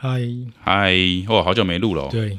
[0.00, 0.20] 嗨，
[0.62, 0.94] 嗨，
[1.26, 2.38] 哦，好久没录了、哦，对。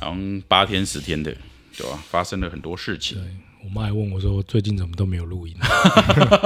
[0.00, 1.32] 好像八天十天的，
[1.76, 3.16] 对吧、发生了很多事情。
[3.16, 3.24] 对，，
[3.64, 5.54] 我妈还问我说，最近怎么都没有录音？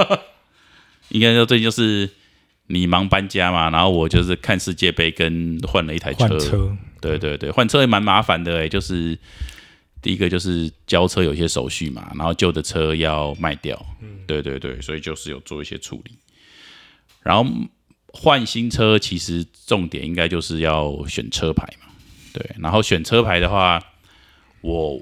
[1.09, 2.07] 应该说最近就是
[2.67, 9.17] 你忙搬家嘛，然后我就是看世界杯跟换了一台车，对对对，换车也蛮麻烦的诶，就是
[9.99, 13.83] 第一个就是交车有些手续嘛，然后旧的车要卖掉，
[14.27, 16.11] 对对对，所以就是有做一些处理，
[17.23, 17.51] 然后
[18.13, 21.87] 换新车其实重点应该就是要选车牌嘛，
[22.33, 23.81] 对，然后选车牌的话，
[24.61, 25.01] 我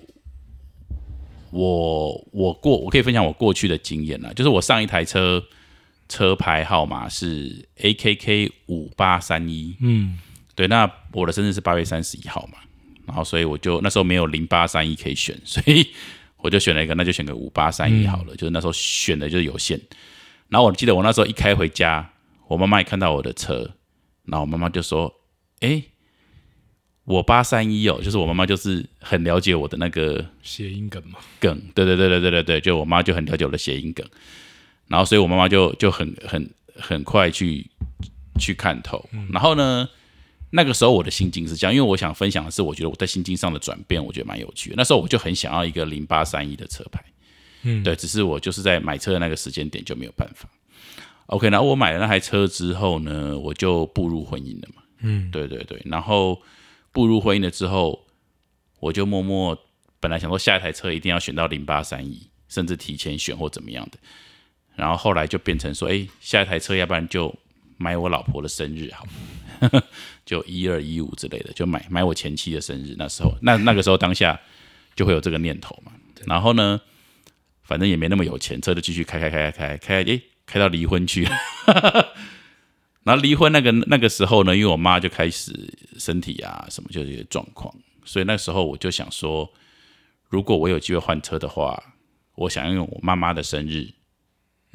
[1.51, 5.43] 我我过我可以分享我过去的经验啦，就是我上一台车
[6.09, 10.17] 车牌号码是 AKK 五八三一，嗯，
[10.55, 12.57] 对，那我的生日是八月三十一号嘛，
[13.05, 15.87] 然后所以我就那时候没有零八三一可以选， 所以
[16.37, 19.79] 我就选了一个，那就选个五八三一好了，就是那时候选的就是有限。
[20.49, 22.09] 然后我记得我那时候一开回家，
[22.47, 23.71] 我妈妈也看到我的车，
[24.25, 25.13] 然后我妈妈就说
[25.61, 25.83] ：“哎，
[27.03, 34.07] 我八三一哦，就是我妈妈就是很了解我的那个谐音梗嘛，梗，对对对对对对对，就我妈就很了解我的谐音梗，
[34.87, 37.69] 然后所以我妈妈就就很很很快去
[38.39, 39.89] 去看透，然后呢，
[40.51, 44.75] 那个时候我的心境是这样，因为我想分享的是，我觉得我在心境上的转变，我觉得蛮有趣的。
[44.77, 47.03] 那时候我就很想要一个零八三一的车牌，
[47.63, 47.83] 嗯。
[47.83, 50.47] 对，只是我就是在买车的那个时间点就没有办法。
[51.27, 56.41] OK，然后我买了那台车之后呢，我就步入婚姻了嘛，嗯，对对对，然后
[56.91, 58.05] 步入婚姻了之后，
[58.79, 59.57] 我就默默
[59.99, 63.97] 本来想说下一台车一定要选到零八三一，甚至提前选或怎么样的，
[64.75, 67.33] 然后后来就变成说，哎，下一台车要不然就
[67.77, 69.05] 买我老婆的生日好，
[70.25, 72.95] 就一二一五之类的，就买买我前妻的生日。
[72.97, 74.39] 那时候，那那个时候当下
[74.95, 75.91] 就会有这个念头嘛。
[76.25, 76.79] 然后呢，
[77.63, 81.31] 反正也没那么有钱，车就继续开开开开开开，诶，开到离婚去了。
[83.03, 85.53] 然后离婚那个那个时候呢，因为我妈就开始
[85.99, 89.47] 身体啊什么就有些状况，所以那时候我就想说，
[90.27, 91.81] 如果我有机会换车的话，
[92.35, 93.87] 我想要用我妈妈的生日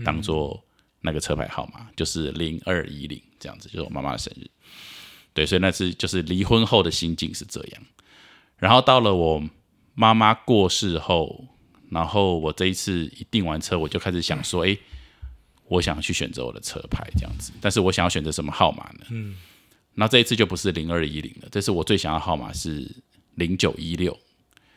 [0.04, 0.64] 当做
[1.00, 4.48] 那个车牌号码，就是零二一零这样子，就是我妈妈的生日。
[5.34, 7.82] 对，所以那次就是离婚后的心境是这样。
[8.56, 9.42] 然后到了我
[9.94, 11.48] 妈妈过世后，
[11.90, 14.78] 然后我这一次一订完车，我就开始想说，诶，
[15.72, 19.06] 我想去选择我的车牌这样子，但是我想要选择什么号码呢？
[19.10, 19.34] 嗯，
[19.94, 22.86] 那这一次就不是零二一零了，这次我最想要号码是
[23.36, 24.12] 零九一六，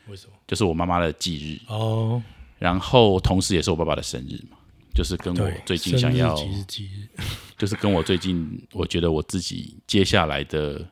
[0.08, 0.32] 为什么？
[0.48, 2.22] 就是我妈妈的忌日，哦，
[2.58, 4.56] 然后同时也是我爸爸的生日嘛，
[4.94, 7.08] 就是跟我，最近想要，生日日，
[7.58, 10.82] 就是跟我最近我觉得我自己接下来的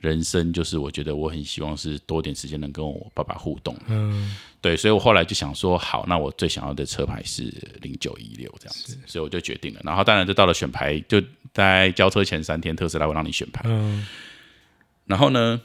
[0.00, 7.52] 人生，就是我觉得我很希望是多点时间能跟我爸爸互动，嗯，对，所以我后来就想说，好，那我最想要的车牌是
[7.82, 9.80] 零九一六这样子，所以我就决定了。
[9.84, 13.60] 然后当然就到了选牌，就在交车前三天，特斯拉会让你选牌。
[13.66, 14.06] 嗯，
[15.04, 15.60] 然后呢，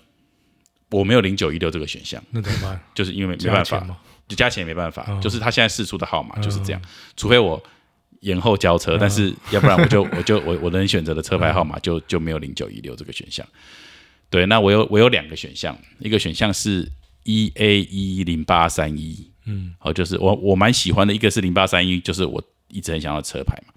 [0.89, 2.77] 我没有零九一六这个选项，那怎么办？
[2.93, 3.87] 就是因为没办法？
[4.27, 6.81] 就加钱也没办法，嗯就是他现在试出的号码就是这样，
[7.15, 7.63] 除非我
[8.19, 13.47] 延后交车，但是要不然我就 我就我我能选择的车牌号码就就没有零九一六这个选项。
[14.29, 16.85] 对，那我有我有两个选项，一个选项是
[17.29, 23.73] E A 一零八三一，嗯，哦，就是我我蛮喜欢的，一个是零八三一，就是我一直很想要的车牌嘛。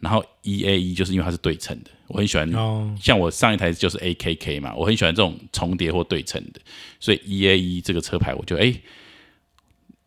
[0.00, 6.60] 然后 E A 一就是因为它是对称的，我很喜欢哦，像我上一台就是 A K K 嘛，我很喜欢这种重叠或对称的，
[6.98, 8.82] 所以 E A 一这个车牌，我就哎、诶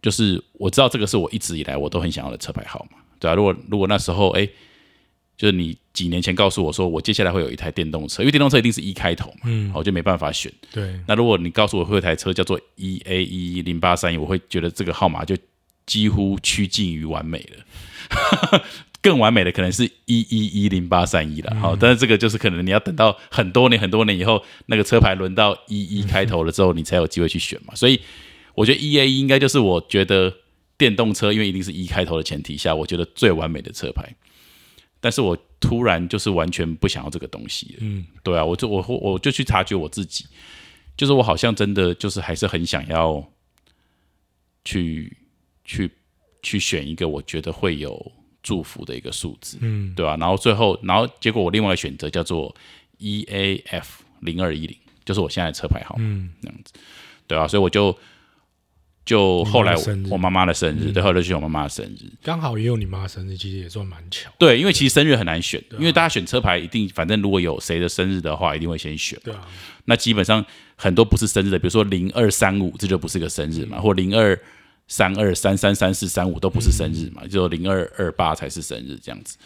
[0.02, 4.50] 就是我知道这个是我一直以来我都很想要的车牌号码，对啊，如果如果那时候哎、诶
[5.38, 10.52] 就是你几年前告诉我说我接下来会有一台电动车，因为电动车一定是一开头嘛，嗯，我就没办法选。
[10.72, 15.36] 对，那如果你告诉我会有台车叫做 E A 一零八三一，我会觉得这个号码就
[15.86, 18.62] 几乎趋近于完美了。
[19.04, 27.74] 更完美的可能是一一一零八三一了，好、但是这个就是可能你要等到很多年很多年以后，那个车牌轮到一一开头了之后，你才有机会去选嘛。
[27.74, 28.00] 所以
[28.54, 30.32] 我觉得 E A 一应该就是我觉得
[30.78, 34.08] 电动车，因为一定是一开头的前提下，我觉得最完美的车牌。
[35.02, 40.26] 但是我突然就是完全不想要这个东西了，嗯，对啊，我就我我就去察觉我自己，
[40.96, 43.22] 就是我好像真的就是还是很想要
[44.64, 45.18] 去
[45.66, 45.92] 去
[46.44, 48.12] 去选一个我觉得会有
[48.44, 52.56] 祝福的一个数字，嗯，对吧、然后最后，然后结果我另外选择叫做
[52.98, 56.74] E A F 零二一零，就是我现在的车牌号码，嗯，这样子，
[57.28, 57.96] 对啊，所以我就
[59.04, 69.20] 就后来你妈的生日我妈妈的生日，对，后来就是我妈妈的生日，刚好也有你妈生日，其实也算蛮巧，对，因为其实生日很难选，因为大家选车牌一定，反正如果有谁的生日的话，一定会先选。
[69.24, 69.48] 对啊，
[69.86, 70.46] 那基本上
[70.76, 74.40] 很多不是生日的，比如说零二三五，这就不是个生日嘛，或零二
[74.88, 79.38] 三二三三三四三五都不是生日嘛，只有零二二八才是生日这样子。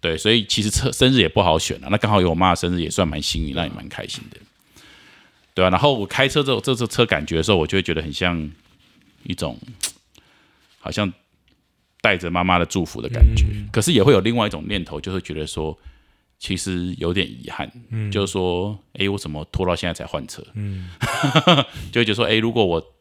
[0.00, 1.88] 对，所以其实车生日也不好选啊。
[1.90, 4.38] 那刚好有我妈的生日，也算蛮幸运，让你蛮开心的，
[5.52, 5.68] 对啊。
[5.68, 8.50] 然后我开车这这这车感觉的时候，我就会觉得很像
[9.24, 9.58] 一种
[10.78, 11.12] 好像
[12.00, 13.44] 带着妈妈的祝福的感觉。
[13.72, 15.78] 可是也会有另外一种念头，就是觉得说，
[16.38, 17.70] 其实有点遗憾，
[18.10, 20.44] 就是说，哎，我怎么拖到现在才换车？
[20.54, 20.88] 嗯，
[21.92, 22.94] 就会觉得说，哎，如果我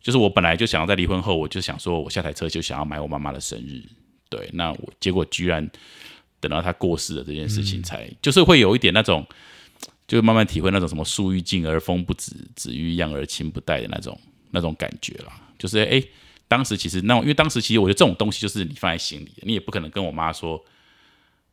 [0.00, 3.82] 就是我本来就想要在离婚后，我就想说我下台车就想要买我妈妈的生日。
[4.28, 5.68] 对，那我结果居然
[6.40, 9.26] 等到她过世了这件事情，才就是会有一点那种，
[10.08, 14.18] 就慢慢体会那种什么树欲静而风不止，子欲养而亲不待的那种
[14.56, 15.32] 那种感觉啦。
[15.58, 16.02] 就是哎，
[16.48, 20.62] 当时其实那因为当时其实我觉得这种东西就是你放在心里，你也不可能跟我妈说，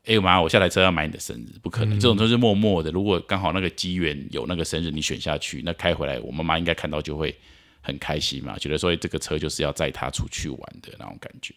[0.05, 1.99] 哎妈，我下台车要买你的生日，不可能。
[1.99, 2.89] 这种都是默默的。
[2.91, 7.35] 如果刚好那个机缘有那个生日你选下去，那开回来我妈妈应该看到就会
[7.81, 11.53] 很开心嘛，觉得说这个车就是要载她出去玩的那种感觉。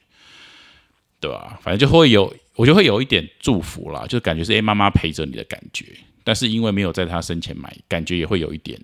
[1.18, 1.58] 对吧？
[1.62, 5.86] 反正就会有，我就会有一点祝福啦，就感觉是哎，妈妈陪着你的感觉。
[6.22, 8.78] 但是因为没有在她生前买，感觉也会有一点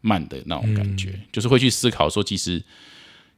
[0.00, 2.62] 慢的那种感觉，就是会去思考说，其实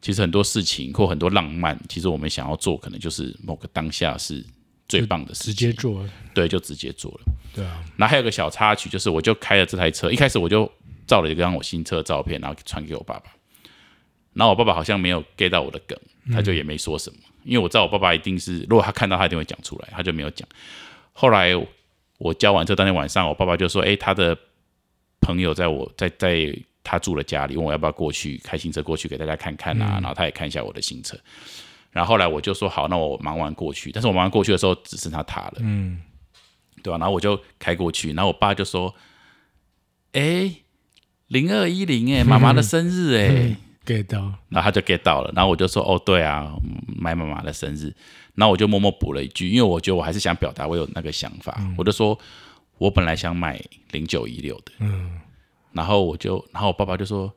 [0.00, 4.44] 其实很多事情或很多浪漫，其实我们想要做，可能就是某个当下是
[4.88, 7.20] 最棒的事情，直接做，对，就直接做了。
[7.54, 7.82] 对啊。
[7.96, 10.70] 然后还有个小插曲，就是我就开了这台车，一开始我就
[11.06, 13.24] 照了一张我新车的照片，然后传给我爸爸。
[14.32, 15.98] 然后我爸爸好像没有 get 到我的梗，
[16.32, 17.18] 他就也没说什么。
[17.42, 20.48] 因为我知道我爸爸一定是，如果他看到他一定会讲出来，他就没有讲。
[21.12, 21.50] 后来
[22.18, 24.36] 我交完车当天晚上，我爸爸就说：“哎，他的
[25.20, 31.16] 朋友在我在在他住的家里，问我要不要过去开新车过去给大家看看啊。”然后他也看一下我的新车。
[31.90, 36.00] 然后后来我就说：“好，那我忙完过去。”但是我忙完过去的时候，只剩他他了，嗯，
[36.82, 36.98] 对吧？
[36.98, 38.94] 然后我就开过去，然后我爸就说
[40.12, 40.52] ：“哎，
[41.28, 43.56] 零二一零，哎， 妈妈的生日，哎。”
[43.86, 44.20] get 到，
[44.50, 46.52] 然后他就 get 到了，然后我就说哦，对啊，
[46.86, 47.92] 买妈妈的生日，
[48.34, 52.16] 然后我就默默补了一句，因为我觉得我还是想表达我有那个想法，我就说
[52.80, 53.60] 我本来想买
[53.90, 55.20] 零九一六的，嗯，
[55.72, 57.30] 然后我就，然后我爸爸就说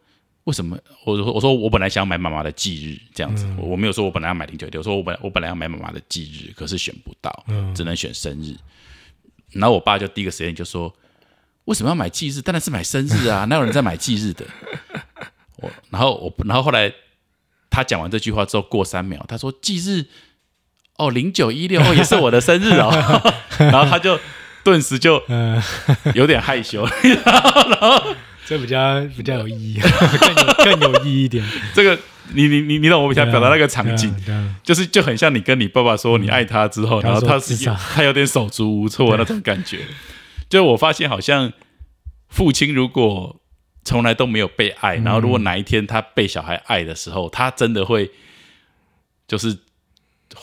[0.46, 0.78] 为什么？
[1.06, 7.46] 我说我说我本来想买妈妈的忌日这样子，我没有说我本来要买零九一六，我说我本我本来要买妈妈的忌日，可是选不到，
[7.76, 8.56] 只能选生日，
[9.52, 10.94] 然后我爸就第一个时间就说
[11.66, 12.42] 为什么要买忌日？
[12.42, 14.46] 当然是买生日啊， 哪有人在买忌日的？
[15.58, 16.94] 我然后我，然后后来
[17.70, 20.06] 他讲完这句话之后，过三秒，他说：“忌日
[20.98, 22.92] 哦，零九一六也是我的生日哦。”
[23.60, 24.20] 然后他就
[24.64, 25.22] 顿时就
[26.16, 26.86] 有点害羞，
[27.26, 28.16] 然后
[28.46, 29.80] 这比较比较有意义，
[30.20, 31.46] 更有更有意义一点。
[31.74, 31.98] 这个
[32.34, 34.14] 你你你你懂我想表达那个场景，
[34.64, 37.56] 就是就很像你跟你爸爸说你爱他之后，然后他是
[37.94, 39.80] 他有点手足无措那种感觉。
[40.50, 41.52] 就我发现，好像
[42.30, 43.40] 父亲如果。
[43.86, 48.10] 从来都没有被爱，然后如果哪一天他被小孩爱的时候，他真的会
[49.28, 49.58] 就是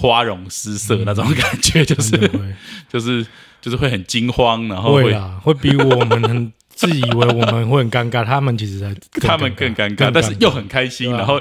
[0.00, 2.30] 花容失色那种感觉，就是
[2.88, 3.26] 就是
[3.60, 8.80] 就是会很惊慌，然后会啊，会比我们很 自以为我们会很尴尬，他们其实
[9.20, 11.38] 他们更尴尬，但是又很开心，然后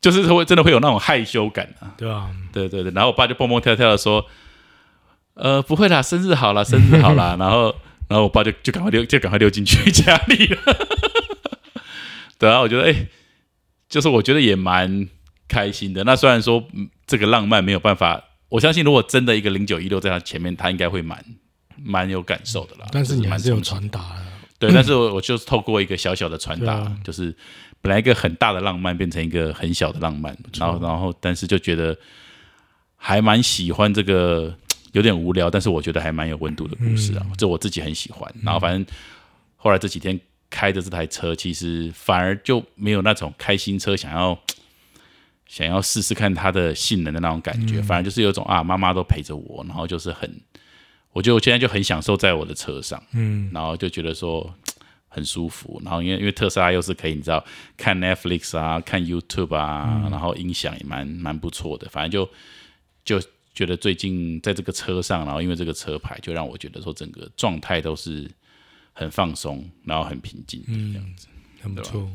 [0.00, 4.24] 就是会真的会有那种害羞感啊，对啊，对对对，然后我爸就蹦蹦跳跳的说，
[5.34, 7.74] 呃，不会啦，生日好啦，生日好啦， 然后
[8.08, 10.58] 然后我爸就就赶快溜就赶快溜进去家里了。
[12.38, 13.08] 对啊，我觉得哎，
[13.88, 15.08] 就是我觉得也蛮
[15.48, 16.04] 开心的。
[16.04, 16.64] 那虽然说
[17.08, 21.24] 这个浪漫没有办法，我相信如果真的一个零九一六在他前面，他应该会蛮
[21.76, 22.86] 蛮有感受的啦。
[22.92, 24.24] 但是你还是有传达的，
[24.60, 24.70] 对。
[24.72, 27.34] 但是我我就是透过一个小小的传达，就是
[27.80, 31.96] 本来一个很大的浪漫变成一个很小的浪漫，然后然后但是就觉得
[32.94, 34.54] 还蛮喜欢这个
[34.92, 38.32] 有点无聊，但是我觉得还蛮有温度的故事啊，这我自己很喜欢。
[38.42, 38.86] 然后反正
[39.56, 40.20] 后来这几天。
[40.50, 44.34] 开着这台车，其实反而就没有那种开新车想要
[45.48, 50.30] 想要试试看它的性能的那种感觉，反而就是有种啊，妈妈都陪着我，然后就是很，
[51.12, 54.54] 我觉得我现在就很享受在我的车上，嗯，然后就觉得说
[55.08, 57.44] 很舒服，然后因为因为特斯拉又是可以你知道
[57.76, 62.30] 看 Netflix 啊，看 YouTube 啊，然后音响也蛮蛮不错的，反正就
[63.04, 68.30] 就觉得最近在这个车上，然后因为这个车牌，就让我觉得说整个状态都是。
[68.94, 71.28] 很放松，然后很平静，嗯，这样子
[71.62, 72.10] 很不错。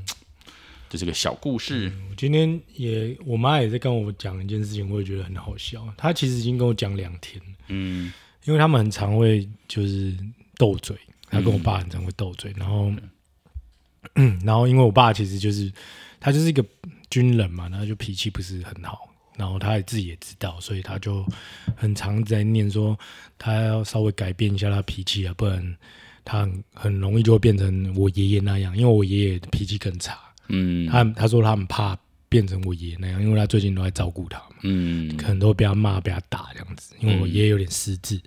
[0.94, 1.92] 这是个小故事。
[2.08, 5.92] 我今天也，我妈也在跟我讲一件事情，我也觉得很好笑。
[5.98, 10.16] 她其实已经跟我讲两天，嗯，因为他们很常会就是
[10.56, 10.96] 斗嘴，
[11.32, 12.94] 她跟我爸很常会斗嘴，然后，
[14.14, 15.74] 嗯 然后因为我爸其实就是
[16.20, 16.64] 他就是一个
[17.10, 21.26] 军人嘛，然后就脾气不是很好，然后他也自己也知道，所以他就
[21.76, 22.96] 很常在念说
[23.40, 25.76] 他要稍微改变一下他脾气啊，不然。
[26.26, 30.18] 他很容易就会变成我爷爷那样，因为我爷爷脾气更差。
[30.48, 31.98] 嗯，他他说他很怕
[32.30, 35.16] 变成我爷爷那样，因为他最近都在照顾他嘛，嗯。
[35.18, 38.20] 可能都会被他骂、被他打这样子，因为我爷爷有点失智。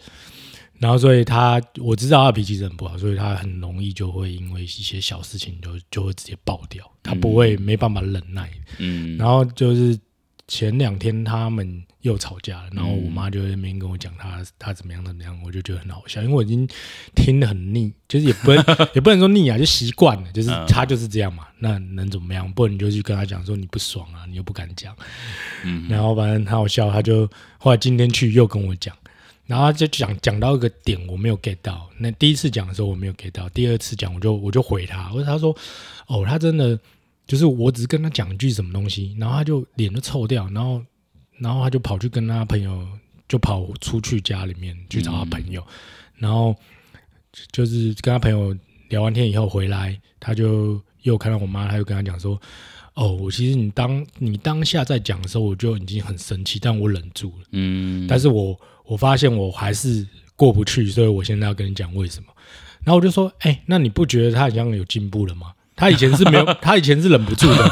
[0.78, 8.50] 然后，所以他我知道他脾气是很不好，所以他很容易就会因为一些小事情就就会直接爆掉，他不会没办法忍耐。
[8.78, 9.16] 嗯。
[9.16, 9.98] 然后就是
[10.48, 16.68] 前两天他们又吵架了，然后我妈就在那边跟我讲他他怎么样怎么样，我就觉得很好笑，因为我已经
[17.14, 22.50] 听得很腻，就是也不能 也不能说腻啊，就习惯了，就是他就是这样嘛，那能怎么样？
[22.52, 24.94] 不然你就去跟他讲说你不爽啊，你又不敢讲，
[25.64, 28.94] 嗯然后反正很好笑，他就后来今天去又跟我讲。
[29.46, 35.56] 然后他就讲讲到一个点我没有 get 到，那第一次讲的时候我没有 get 到，第二次讲我就我就回他，我说他说
[36.08, 36.76] 哦，他真的
[37.26, 40.82] 就是我只是跟他讲一句什么东西，然后他就脸就臭掉，然后
[41.38, 42.86] 然后他就跑去跟他朋友
[43.28, 45.66] 就跑出去家里面去找他朋友，
[46.16, 46.54] 然后
[47.52, 48.56] 就是跟他朋友
[48.88, 52.40] 聊完天以后回来，他就又看到我妈，他就跟他讲说。
[52.94, 57.44] 哦，我其实你当你当下在讲的时候，我就已经很生气，但我忍住了。
[57.52, 62.28] 嗯但是我我发现我还是过不去，所以我现在要跟你讲为什么。
[62.82, 65.52] 然后我就说，哎、那你不觉得他好像有进步了吗？
[65.76, 67.68] 他以前是没有， 他以前是忍不住的。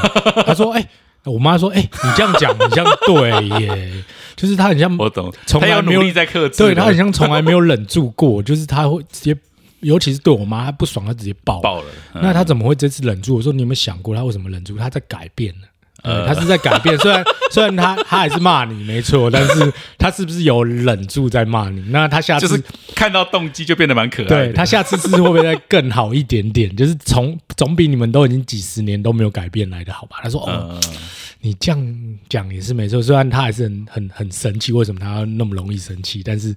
[0.47, 0.87] 他说，哎、
[1.25, 4.05] 我妈说，哎、你这样讲，你这样对耶，
[4.37, 9.37] 就是他很像，我懂，从来没有他有努力在克制，对他很像从来没有忍住过，就是他会直接，
[9.81, 11.61] 尤其是对我妈，他不爽，他直接爆。
[11.61, 11.87] 爆了。
[12.15, 13.37] 嗯那他怎么会这次忍住？
[13.37, 14.77] 我说你有没有想过他为什么忍住？
[14.77, 15.67] 他在改变呢？
[16.05, 21.81] 呃呃，他是在改变，虽然 虽然他他还是骂你没错，但是他是不是有忍住在骂你？
[21.89, 22.63] 那他下次就是
[22.95, 24.47] 看到动机就变得蛮可爱的。
[24.47, 26.75] 对他下次是会不会再更好一点点？
[26.77, 30.19] 就是从总比你们都已经几十年都没有改变来的好吧？
[30.23, 30.93] 他说哦，嗯，
[31.41, 36.23] 你这样讲也是没错，虽然他还是很很很生气，为什么他要那么容易生气？
[36.23, 36.55] 但是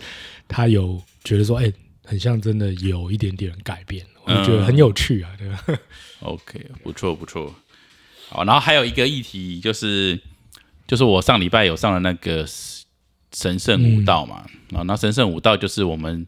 [0.47, 1.71] 他有觉得说，哎、
[2.03, 5.63] 很像真的有一点点改变，我就觉得很有趣啊，对吧
[6.21, 7.53] ？OK，不错不错。
[8.29, 10.19] 好，然后还有一个议题就是，
[10.85, 12.45] 就是我上礼拜有上了那个
[13.33, 16.27] 神圣武道嘛，啊、那神圣武道就是我们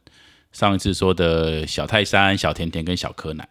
[0.51, 3.47] 上一次说的小泰山、小甜甜跟小柯南。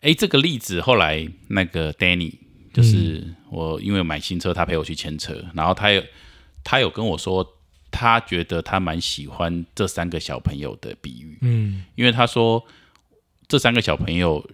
[0.00, 2.34] 诶，这个例子后来那个 Danny，
[2.72, 6.02] 就是我因为买新车，他陪我去牵车，然后他有
[6.62, 7.46] 他有跟我说，
[7.90, 11.84] 他觉得他蛮喜欢这三个小朋友的比喻，嗯。
[11.94, 12.62] 因为他说
[13.48, 14.46] 这三个小朋友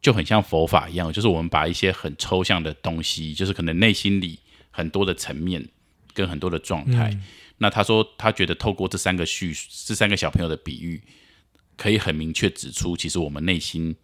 [0.00, 4.38] 就很像佛法一样，就是我们把一些很抽象的东西，就是可能内心里
[4.70, 5.66] 很多的层面
[6.14, 7.18] 跟很多的状态。
[7.58, 9.52] 那他说他觉得透过这三个叙
[9.84, 11.02] 这三个小朋友的比喻，
[11.76, 13.96] 可以很明确指出，其实我们内心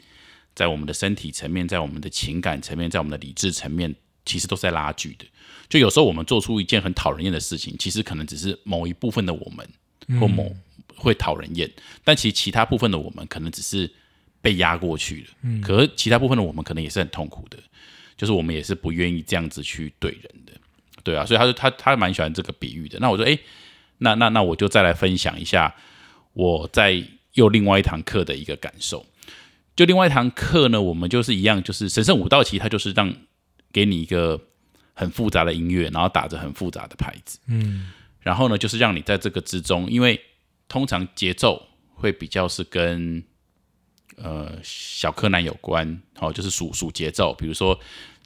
[0.54, 3.94] 在我们的身体层面，在我们的情感层面，在我们的理智层面，
[4.26, 5.24] 其实都是在拉锯的。
[5.68, 10.54] 就有时候我们做出一件很讨人厌的事情，其实可能只是某一部分的我们或某
[10.96, 11.70] 会讨人厌，
[12.02, 13.90] 但其实其他部分的我们可能只是
[14.44, 15.26] 被压过去了。
[15.42, 17.56] 嗯，可是其他部分的我们可能也是很痛苦的，
[18.14, 20.52] 就是我们也是不愿意这样子去对人的。
[21.02, 22.98] 对啊，所以他说他他蛮喜欢这个比喻的。
[23.00, 23.38] 那我说，哎，
[23.98, 25.74] 那那那我就再来分享一下
[26.34, 29.06] 我在又另外一堂课的一个感受。
[29.74, 33.12] 就另外一堂课呢，我们就是一样，就是神圣武道其实它就是让
[33.72, 34.40] 给你一个
[34.92, 40.20] 很复杂的音乐，然后打着很复杂的牌子，嗯然后呢，就是让你在这个之中，因为
[40.68, 43.22] 通常节奏会比较是跟
[44.16, 47.78] 呃小柯南有关，好、就是数数节奏，比如说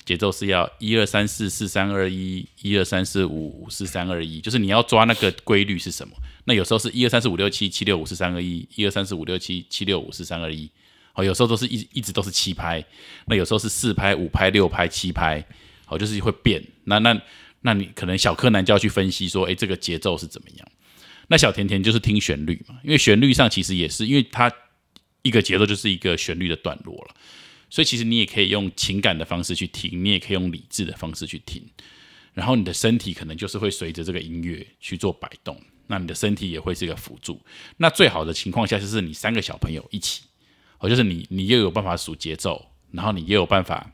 [0.04, 6.14] 节奏是要一二三四四三二一，一二三四五五四三二一，就是你要抓那个规律是什么。
[6.45, 10.71] 那有时候是一二三四五六七七六五四三二一，一二三四五六七七六五四三二一，
[11.12, 12.83] 好，有时候都是一一直都是七拍，
[13.26, 15.45] 那有时候是四拍、五拍、六拍、七拍，
[15.85, 16.64] 好，就是会变。
[16.85, 17.21] 那那
[17.61, 20.68] 那你可能小柯南就要去分析说，哎，这个节奏是怎么样？
[21.30, 24.50] 那小甜甜就是听旋律嘛，因为旋律上其实也是，因为它
[25.28, 27.14] 一个节奏就是一个旋律的段落了，
[27.68, 31.62] 所以其实你也可以用情感的方式去听，你也可以用理智的方式去听，
[32.32, 37.40] 然后你的身体可能就是会随着这个音乐去做摆动，那你的身体也会是一个辅助。
[37.76, 40.23] 那最好的情况下就是你三个小朋友一起，
[40.78, 43.92] 哦，就是你你又有办法数节奏，然后你也有办法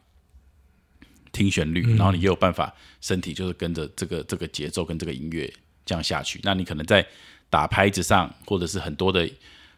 [1.33, 5.53] 听旋律，然后你也有办法身体就是跟着这个这个节奏跟这个音乐
[5.85, 6.39] 这样下去。
[6.45, 7.05] 那你可能在
[7.51, 9.29] 打拍子上，或者是很多的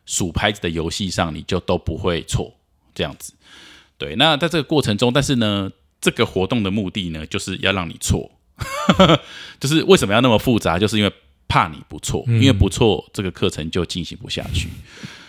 [0.06, 2.56] 数拍子的游戏上，你就都不会错
[2.94, 3.34] 这样子。
[3.98, 5.70] 对，那在这个过程中，但是呢，
[6.00, 8.30] 这个活动的目的呢，就是要让你错，
[9.60, 10.78] 就是为什么要那么复杂？
[10.78, 11.12] 就是因为
[11.48, 14.68] 怕你不错，因为不错，这个课程就进行不下去。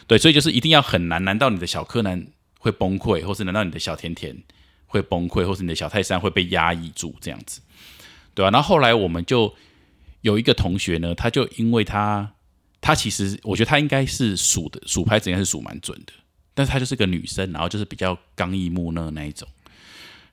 [0.05, 1.23] 对，所以就是一定要很难。
[1.23, 2.27] 难道你的小柯南
[2.59, 4.35] 会崩溃，或是难道你的小甜甜
[4.85, 7.61] 会崩溃，或是你的小泰山会被压抑住这样子？
[8.33, 9.53] 对啊，然后后来我们就
[10.21, 12.33] 有一个同学呢，他就因为他
[12.79, 16.13] 他其实我觉得他应该是数的数拍子应该是数蛮准的，
[16.53, 19.47] 但是她就是个女生，然后就是比较刚毅木讷那一种。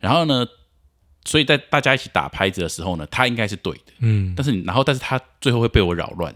[0.01, 0.47] 然后呢，
[1.25, 6.35] 所以在大家一起打拍子的时候呢，她应该是对的，嗯，但是然后但是她最后会被我扰乱，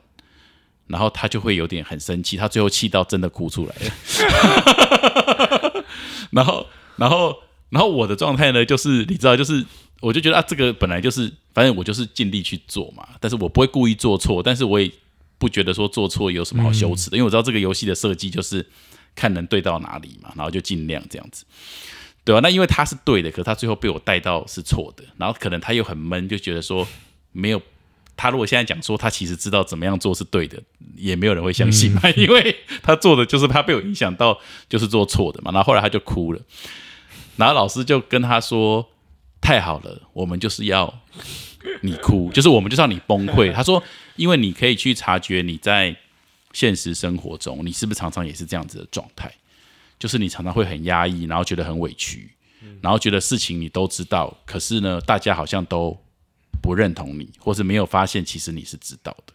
[0.86, 5.84] 然后她就会有点很生气，她最后气到真的哭出来了，
[6.32, 7.36] 然后然后
[7.70, 9.64] 然后我的状态呢，就是你知道，就是
[10.00, 14.90] 我就觉得啊，这个本来就是反正我就是尽力去做嘛，但是我不会故意做错，但是我也
[15.38, 18.66] 不觉得说做错有什么好羞耻的，因为我知道这个游戏的设计就是
[19.14, 21.44] 看能对到哪里嘛，然后就尽量这样子。
[22.24, 22.40] 对吧？
[22.42, 26.86] 那因为他是对的，可是他最后被我带到是错的，然后可能他又很闷，就觉得说
[27.32, 27.62] 没有
[28.18, 28.28] 他。
[28.28, 30.62] 如果现在讲说他其实知道怎么样做是对的，
[30.94, 35.50] 也没有人会相信嘛， 因为他做的就是他被我影响到，就是做错的嘛。
[35.52, 36.40] 然后后来他就哭了，
[37.36, 38.86] 然后老师就跟他说
[39.40, 41.00] ：“太好了，我们就是要
[41.80, 43.82] 你哭，就是我们就是要你崩溃。”他说
[44.18, 45.96] ：“因为你可以去察觉你在
[46.52, 49.32] 现实生活中，你是不是常常也是这样子的状态。”
[49.98, 52.30] 就是你常常会很压抑，然后觉得很委屈，
[52.80, 55.98] 然后觉得事情你都知道，可是呢，大家好像都
[56.62, 59.32] 不认同你，或是没有发现其实你是知道的，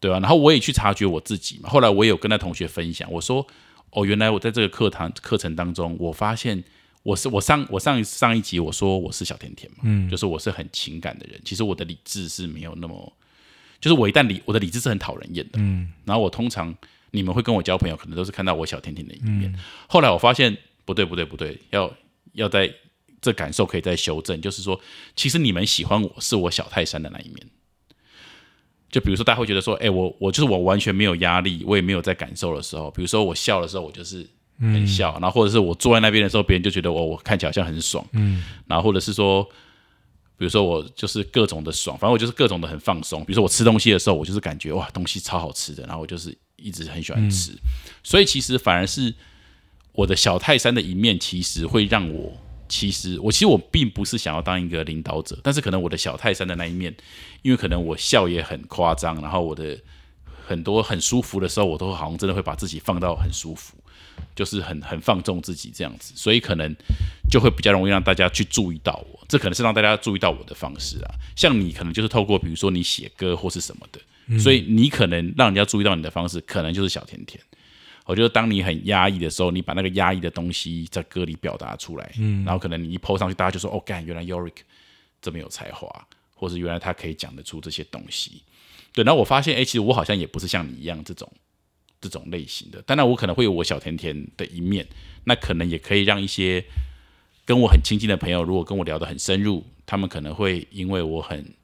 [0.00, 0.18] 对吧？
[0.18, 1.68] 然后我也去察觉我自己嘛。
[1.68, 3.46] 后来我也有跟那同学分享，我说
[3.90, 6.60] ：“哦，原来我在这个课堂课程当中，我发现
[7.04, 11.40] 我是我上我上上一集我说我是小甜甜嘛，嗯，就是我是很情感的人。
[11.44, 13.12] 其实我的理智是没有那么，
[13.82, 15.92] 就是我一旦理我的理智是很讨人厌的，嗯。
[16.06, 16.74] 然后我通常。
[17.14, 19.54] 你们会跟我交朋友，可能都是看到我小甜甜的一面。
[19.86, 21.94] 后来我发现不对，不对，不对，要
[22.32, 22.72] 要在
[23.20, 24.80] 这感受可以再修正，就是说，
[25.14, 27.46] 其实你们喜欢我是我小泰山的那一面。
[28.90, 34.26] 就比如说，大家会觉得说，哎，我我就是我完全没有压力，我也没有在感受的时候，比如说我笑的时候，我就是
[34.58, 39.46] 很笑，然后或者是我坐在那边的时候，别人就觉得我我看起来好像很爽，嗯，然后或者是说，
[40.42, 43.24] 比如说我就是各种的爽，反正我就是各种的很放松。
[43.24, 46.36] 比如说我吃东西的时候，我就是感觉哇，东西超好吃的，然后我就是。
[46.64, 47.50] 一直很喜欢吃，
[48.04, 49.12] 所以其实反而是
[49.90, 52.32] 我的小泰山的一面，其实会让我，
[52.68, 56.94] 其实我其实我并不是想要当一个领导者，但是可能我的小泰山的那一面，
[57.42, 59.76] 因为可能我笑也很夸张，然后我的
[60.46, 63.74] 很多很舒服的时候，我都好像真的会把自己放到很舒服，
[64.34, 66.74] 就是很很放纵自己这样子，所以可能
[67.30, 71.14] 就会比较容易让大家去注意到我，这可能是让大家注意到我的方式啊。
[71.36, 74.00] 像你可能就是透过比如说你写歌或是什么的。
[74.38, 77.42] 所以你可能让人家注意到你的方式，可能就是小甜甜。
[78.06, 84.58] 我觉得当你很压抑的时候，你把那个压抑的东西在歌里表达出来，嗯，然后可能你一 PO 上去，大家就说：“哦，干，原来 Yorick
[85.20, 85.88] 这么有才华，
[86.36, 88.42] 或是原来他可以讲得出这些东西。”
[88.94, 91.30] 对，然后我发现，哎，其实我好像也不是像你一样这种
[92.02, 92.82] 这种类型的。
[92.82, 94.86] 当然，我可能会有我小甜甜的一面，
[95.24, 96.62] 那可能也可以让一些
[97.46, 101.54] 跟我很亲近的朋友，如果跟我聊得很深入，他们可能会因为我很。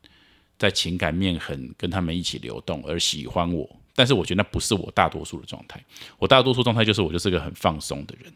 [0.61, 5.81] 在情感面很跟他们一起流动而喜欢我，但是我觉得那不是我大多数的状态。
[6.18, 8.33] 我大多数状态就是我就是个很放松的人，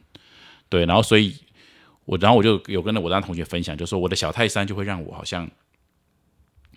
[0.68, 0.86] 对。
[0.86, 1.34] 然后所以，
[2.04, 5.50] 我然后我就有跟我那同学分享，就说我的小泰山就会让我好像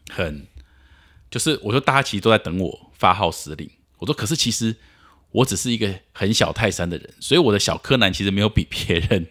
[0.10, 0.48] 很，
[1.30, 3.70] 就是我说大家其实都在等我发号施令。
[4.00, 4.76] 我说可是其实
[5.36, 9.28] 我只是一个很小泰山的人，所以我的小柯南其实没有比别人，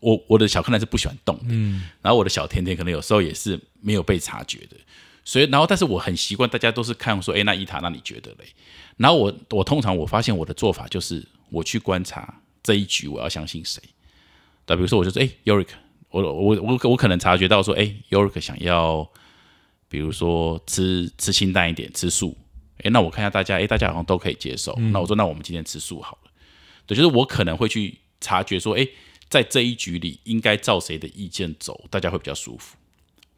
[0.00, 1.44] 我我的小柯南是不喜欢动的。
[1.48, 1.88] 嗯。
[2.02, 4.76] 然后我的小甜甜可能有时候也是没有被察觉的。
[5.24, 8.44] 所以，然后，但是我很习惯，大家都是看说，哎，那伊塔，那你觉得嘞？
[8.96, 13.80] 然后我，我通常我发现我的做法就是，我去观察这一局，我要相信谁？
[14.66, 15.68] 对，比如说，我就说，哎，Yorick，
[16.10, 19.08] 我我我我可能察觉到说，哎，Yorick 想要，
[19.88, 22.36] 比如说吃吃清淡一点，吃素。
[22.78, 24.74] 哎，那我看一下大家，哎，大家好像都可以接受。
[24.92, 26.30] 那我说，那我们今天吃素好了。
[26.86, 28.86] 对，就是我可能会去察觉说，哎，
[29.28, 32.76] 在这一局里，应该照谁的意见走，大家会比较舒服。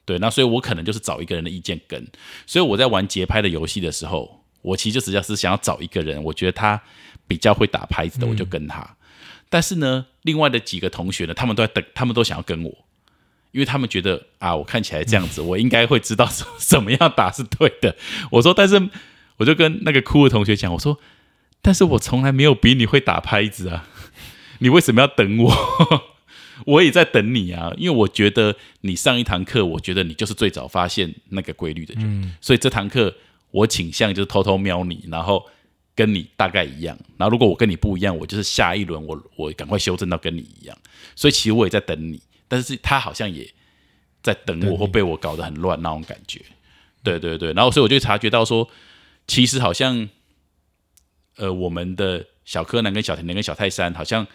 [0.07, 2.07] 对，那所以我可能就是找一个人的意见跟，
[2.47, 6.83] 所以我在玩节拍的游戏的时候，我其实就只要是想要找一个人，我觉得他
[7.27, 8.97] 比较会打拍子的，我就跟他。
[9.49, 12.71] 但是呢，另外的几个同学呢，他们都在等，他们都想要跟我，
[13.53, 17.97] 因为他们觉得啊，我看起来这样子，我应该会知道怎 么样打是对的。
[18.31, 18.91] 我说，但是
[19.37, 20.99] 我就跟那个哭的同学讲，我说，
[21.63, 23.89] 但是我从来没有比你会打拍子啊，
[24.61, 25.53] 你为什么要等我？
[26.67, 33.13] 我也在等你啊，因为我觉得你上一堂课，我觉得你就是最早发现那个规律的人，所以这堂课
[33.51, 35.45] 我倾向就是偷偷瞄你，然后
[35.97, 36.97] 跟你大概一样。
[37.17, 40.79] 然后如果我跟你不一样，我就是下一轮我我赶快修正到跟你一样。
[41.17, 43.53] 所以其实我也在等你，但是他好像也
[44.23, 46.41] 在等我，或被我搞得很乱那种感觉。
[47.03, 48.69] 对对对，然后所以我就察觉到说，
[49.27, 50.09] 其实好像
[51.37, 54.27] 呃，我们的小柯南跟小甜甜跟小泰山好像。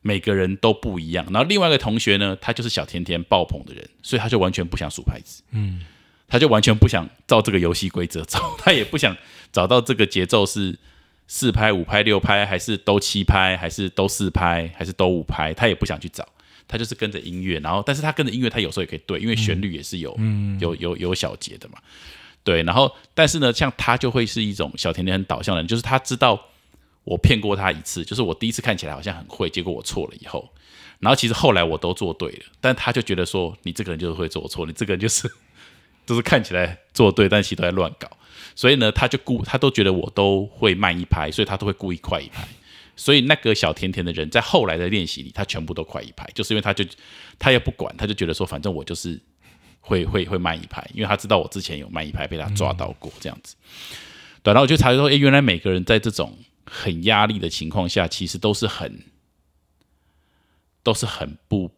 [0.00, 5.84] 每个人都不一样，然后另外一个同学呢，他就是小甜甜爆棚的人，所以他就完全不想数拍子，嗯，
[6.28, 9.14] 他就完全不想照这个游戏规则走，他也不想
[9.50, 10.78] 找到这个节奏是
[11.26, 16.24] 四拍、五拍、六拍，还是都七拍，还是都四拍，还是都五拍，他也不想去找，
[16.68, 20.16] 他就是跟着音乐，然后但是他跟着音乐，他有时候也可以对，因为旋律也是有
[20.60, 21.78] 有有有小节的嘛。
[22.48, 26.42] 对，然后但是呢，像他就会是一种小甜甜很导向的人，就是他知道
[27.04, 30.48] 我骗过他一次，就是我第一次看起来好像很会，结果我错了以后，
[30.98, 35.30] 然后其实后来我都做对了，但他就觉得说你这个人就是会做错，你这个人就是
[36.06, 38.08] 就是看起来做对，但其实都在乱搞。
[38.54, 42.48] 所以呢，他就故他都觉得我都会慢一拍，所以他都会故意快一拍。
[42.96, 46.82] 所以那个小甜甜的人在后来的练习里，他全部都快一拍，就是因为他就
[47.38, 49.20] 他也不管，他就觉得说，反正我就是
[49.80, 53.56] 会会会慢一拍，因为他知道我之前有慢一拍被他抓到过这样子。
[54.42, 59.04] 对，然后我就察觉说，哎，原来每个人在这种很压力的情况下，其实都是很
[60.82, 61.70] 都是很不，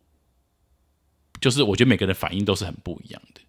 [1.41, 3.41] 就是我觉得每个人反应都是很不一样的，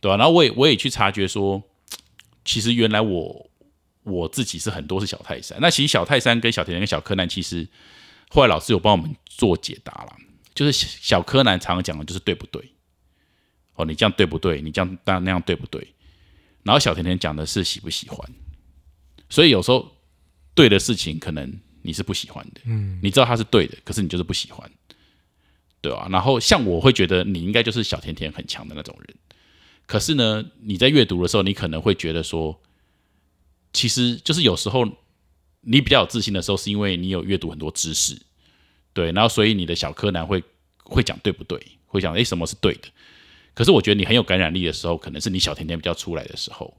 [0.00, 0.16] 对吧？
[0.16, 1.62] 然后我也我也去察觉说。
[2.42, 3.50] 其实原来我
[4.02, 7.68] 我自己是很多是小泰山，那其实小泰山跟小甜甜跟小柯南，其实
[8.30, 10.16] 后来老师有帮我们做解答了，
[10.54, 12.72] 就是小柯南常常讲的就是对不对？
[13.80, 14.60] 哦，你这样对不对？
[14.60, 15.94] 你这样那那样对不对？
[16.62, 18.30] 然后小甜甜讲的是喜不喜欢，
[19.28, 19.96] 所以有时候
[20.54, 24.70] 对的事情可能你是不喜欢的，嗯，你知道他是对的，可是你就是不喜欢，
[25.80, 26.06] 对吧？
[26.10, 29.16] 然后像我会觉得你应该就是小甜甜很强的那种人。
[29.86, 32.60] 可是呢，你在阅读的时候，你可能会觉得说，
[33.72, 34.86] 其实就是有时候
[35.62, 38.20] 你比较有自信的时候，是因为你有阅读很多知识，
[38.92, 40.44] 对，然后所以你的小柯南会
[40.84, 41.60] 会讲对不对？
[41.86, 42.88] 会讲诶什么是对的？
[43.54, 46.72] 可是我觉得你很有感染力的时候，可能是你小甜甜比较出来的时候，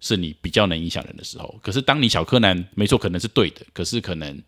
[0.00, 1.58] 是你比较能影响人的时候。
[1.62, 4.40] 可是当你小柯南没错，可能是对的，可是可能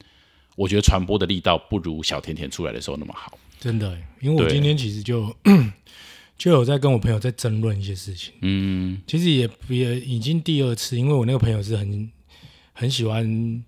[0.57, 3.39] 我觉得传播的力道不如小甜甜出来的时候那么好。
[3.59, 5.35] 真的，因为我今天其实就。
[6.41, 12.11] 就有在跟我朋友在争论一些事情，嗯，其实也也已经第二次，因为我那个朋友是很
[12.73, 13.63] 很喜欢，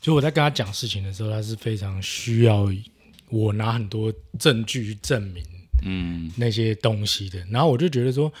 [0.00, 2.72] 就我在跟他讲事情的时候，他是非常需要
[3.28, 5.44] 我拿很多证据去证明，
[5.82, 7.44] 嗯，那些东西的。
[7.50, 8.32] 然后我就觉得说，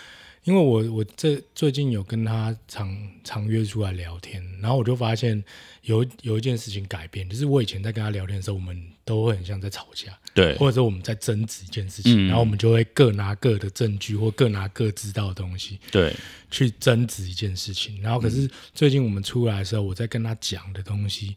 [0.44, 5.42] 因为我我这最近有跟他常常约出来聊天，然后我就发现
[5.82, 10.16] 有有一件事情改变，就是我以前在跟他聊天的时候，我们都会很像在吵架。
[10.34, 16.14] 对，或者说我们在争执一件事情，然后我们就会各拿各的证据，或各拿各知道的东西，对，
[16.50, 18.02] 去争执一件事情。
[18.02, 21.36] 然后，可是最近我们出来的时候，我在跟他讲的东西，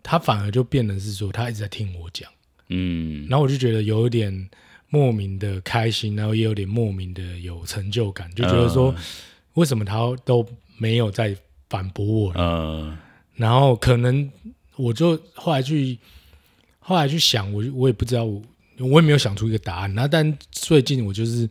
[0.00, 2.30] 他反而就变得是说，他一直在听我讲，
[2.68, 4.48] 嗯，然后我就觉得有一点
[4.90, 8.94] 莫名的开心，然后也有点莫名的有成就感，就觉得说，
[9.54, 11.34] 为什么他都没有在
[11.68, 12.32] 反驳我？
[12.36, 12.98] 嗯，
[13.34, 14.30] 然后可能
[14.76, 15.98] 我就后来去。
[16.82, 18.42] 后来去想，我我也不知道，我
[18.78, 19.94] 我也没有想出一个答案。
[19.94, 21.48] 然后，但最近我就是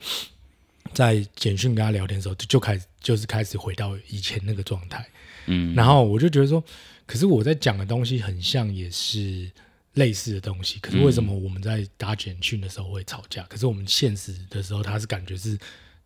[0.92, 5.08] 在简讯跟他聊天的时候，就就开始就是开始回到以前那个状态。
[5.46, 6.62] 嗯，然后我就觉得说，
[7.06, 9.50] 可是我在讲的东西很像，也是
[9.94, 10.80] 类似的东西。
[10.80, 13.44] 可是为什么我们在打简讯的时候会吵架？
[13.44, 15.58] 可是我们现实的时候，他是感觉是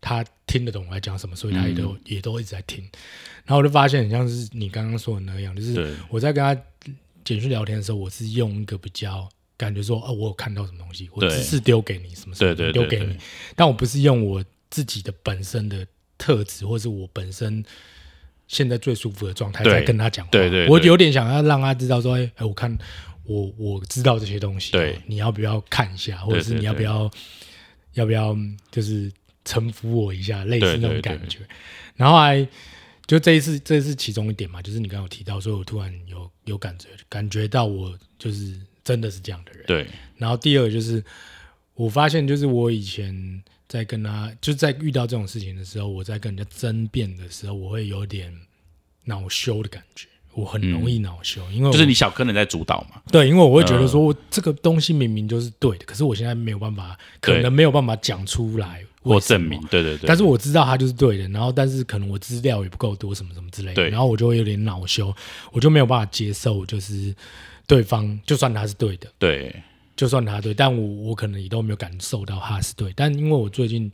[0.01, 2.83] 他听得懂我在讲什么，所以他也都也都一直在听。
[3.45, 6.61] 然后我就发现，很像是你刚刚说的那样，就是我在跟他。
[7.25, 13.15] 简讯聊天的时候，我是用一个比较感觉说，哦，我有看到什么东西，我只是丢给你什么什么，丢给你，
[13.55, 17.63] 但我不是用我自己的本身的特质，或是我本身
[18.49, 20.31] 现在最舒服的状态在跟他讲话。
[20.33, 22.77] 对对，我有点想要让他知道说，哎，我看
[23.25, 27.09] 我我知道这些东西，对，你要不要看一下，或者是你要不要
[27.93, 28.35] 要不要
[28.71, 29.11] 就是
[29.45, 31.39] 臣服我一下，类似那种感觉，
[31.95, 32.47] 然后还。
[33.05, 39.65] 就这一次，这是其中一点嘛，就是你刚刚有提到，所以我突然有有感觉，感觉到我就是真的是这样的人。
[39.67, 39.85] 对。
[40.15, 41.03] 然后第二个就是，
[41.73, 48.33] 我发现就是我以前在跟他，就在遇到这种事情的时候，我在跟人家争辩的时候，我会有点
[49.03, 53.01] 恼羞的感觉，我很容易恼羞，因为就是你小柯能在主导嘛。
[53.11, 58.81] 对，因为我会觉得说，这个东西明明就是对的，可是我现在没有办法，可能没有办法讲出来。
[59.05, 65.13] 或证明，对对对，但是我知道他就是对的，然后但是可能我资料也不够多，什么什么之类的，然后我就会有点恼羞，
[65.51, 67.13] 我就没有办法接受，就是
[67.67, 69.53] 对方就算他是对的，对，
[69.95, 73.91] 就算他对，但我我可能也都没有感受到他是对，但因为我最近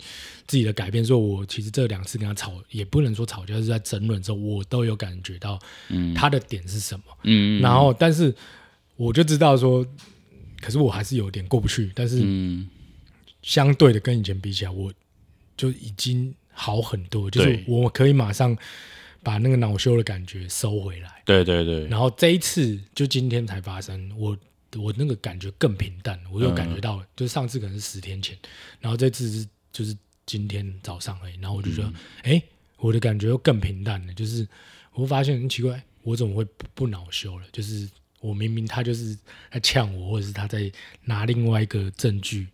[0.47, 5.59] 自己的改变，所以我其实这两次跟他吵，也不能说吵架，是在争论的时候，我都有感觉到，
[5.89, 8.33] 嗯，他的点是什么，嗯，然后但是
[8.95, 9.85] 我就知道说，
[10.61, 12.69] 可是我还是有点过不去，但是，嗯。
[13.41, 14.91] 相对的，跟以前比起来，我
[15.55, 17.31] 就已经好很多。
[17.31, 18.55] 就是我可以马上
[19.23, 21.23] 把那个恼羞的感觉收回来。
[21.25, 21.87] 对对对。
[21.87, 24.37] 然后这一次就今天才发生，我
[24.77, 26.19] 我那个感觉更平淡。
[26.31, 28.37] 我又感觉到，就是上次可能是十天前，
[28.79, 31.35] 然后这次是就是今天早上而已。
[31.39, 31.91] 然后我就说，
[32.23, 32.41] 哎，
[32.77, 34.13] 我的感觉又更平淡了。
[34.13, 34.47] 就是
[34.93, 37.45] 我发现很奇怪，我怎么会不恼羞了？
[37.51, 39.17] 就是我明明他就是
[39.51, 40.71] 在呛我，或者是他在
[41.03, 42.47] 拿另外一个证据。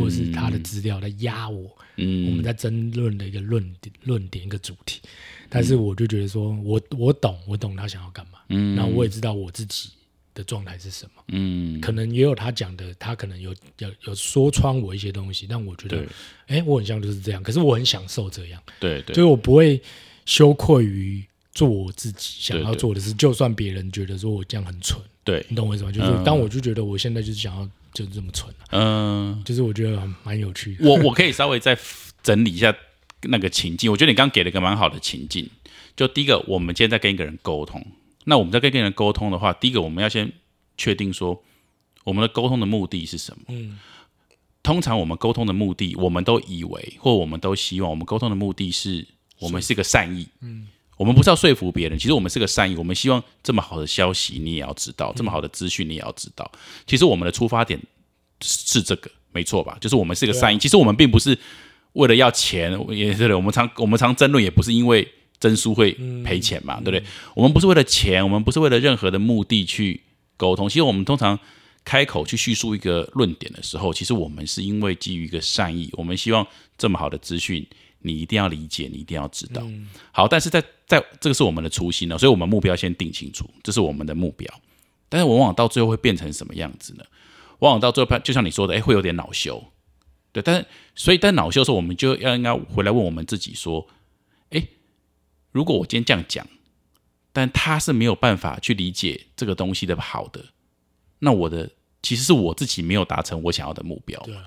[0.00, 5.00] 或者是他的资料在压我，嗯我们在争论的一个论点、论点一个主题。
[5.48, 9.90] 但是我就觉得说，我我懂，我懂他想要干嘛，嗯然后我也知道我自己
[10.36, 11.22] 的状态是什么。
[11.28, 16.06] 嗯，可能也有他讲的，他可能有有有说穿我一些东西，但我觉得对，
[16.46, 19.80] 哎，我很像就是这样，可是我很享受这样，对对所以我不会
[20.26, 25.90] 羞愧于做我自己想要做的事，就算别人觉得说我这样很蠢，对，你懂我意思吗？
[25.90, 30.86] 就是嗯当我就觉得我现在就是想要就是这么蠢啊，嗯，就是我觉得蛮有趣的。
[30.86, 31.76] 我我可以稍微再
[32.22, 32.76] 整理一下
[33.22, 33.90] 那个情境。
[33.90, 35.48] 我觉得你刚刚给了一个蛮好的情境。
[35.96, 37.82] 就第一个，我们今天在跟一个人沟通，
[38.28, 40.32] 那我们在跟一个人沟通的话，第一个我们要先
[40.76, 41.42] 确定说
[42.04, 43.44] 我们的沟通的目的是什么。
[43.48, 43.78] 嗯，
[44.62, 49.06] 通常我们沟通的目的，我们都以为或我们都希望，我们沟通的目的是
[49.38, 50.26] 我们是个善意。
[50.40, 56.50] 嗯，我们不是要说服别人，其实我们是个善意，我们希望这么好的消息你也要知道，这么好的资讯你也要知道。
[56.86, 57.80] 其实我们的出发点
[58.42, 59.78] 是这个，没错吧？
[59.80, 61.38] 就是我们是个善意，其实我们并不是
[61.92, 63.36] 为了要钱，也是的。
[63.36, 65.06] 我们常我们常争论，也不是因为
[65.38, 65.92] 真输会
[66.24, 67.02] 赔钱嘛，对不对？
[67.34, 70.02] 我们不是为了钱，我们不是为了任何的目的去
[70.36, 70.68] 沟通。
[70.68, 71.38] 其实我们通常
[71.84, 76.46] 开口去叙述一个论点的时候，其实我们是因为基于一个善意，我们希望
[76.76, 77.66] 这么好的资讯
[78.00, 79.66] 你一定要理解，你一定要知道。
[80.12, 84.48] 好，但是在在这个是我们的初心呢，所以我们目标先定清楚，这是我们的目标。
[85.08, 87.04] 但是往往到最后会变成什么样子呢？
[87.60, 89.64] 往往到最后，就像你说的，哎，会有点恼羞。
[90.32, 93.95] 对，但是所以但恼羞的时候，我们就要应该回来问我们自己说，哎，
[95.56, 96.46] 如果我今天这样讲，
[97.32, 100.44] 但他是没有办法去理解这个东西的好的，
[101.20, 101.70] 那我的
[102.02, 104.20] 其实是我自己没有达成我想要的目标。
[104.26, 104.44] 对啊，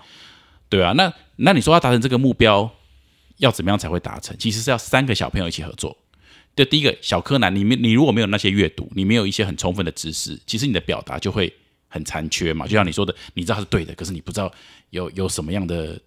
[0.69, 2.71] 对啊，那那你说要达成这个目标，
[3.37, 4.37] 要怎么样才会达成？
[4.37, 5.97] 其实是要三个小朋友一起合作。
[6.53, 11.51] 对，第一个小柯南，你没你如果没有那些阅读，你没有一些很充分的知识，其实你的表达就会
[11.87, 12.67] 很残缺嘛。
[12.67, 14.51] 就像你说的，你知道它是对的，可是你不知道
[14.91, 15.99] 有有什么样的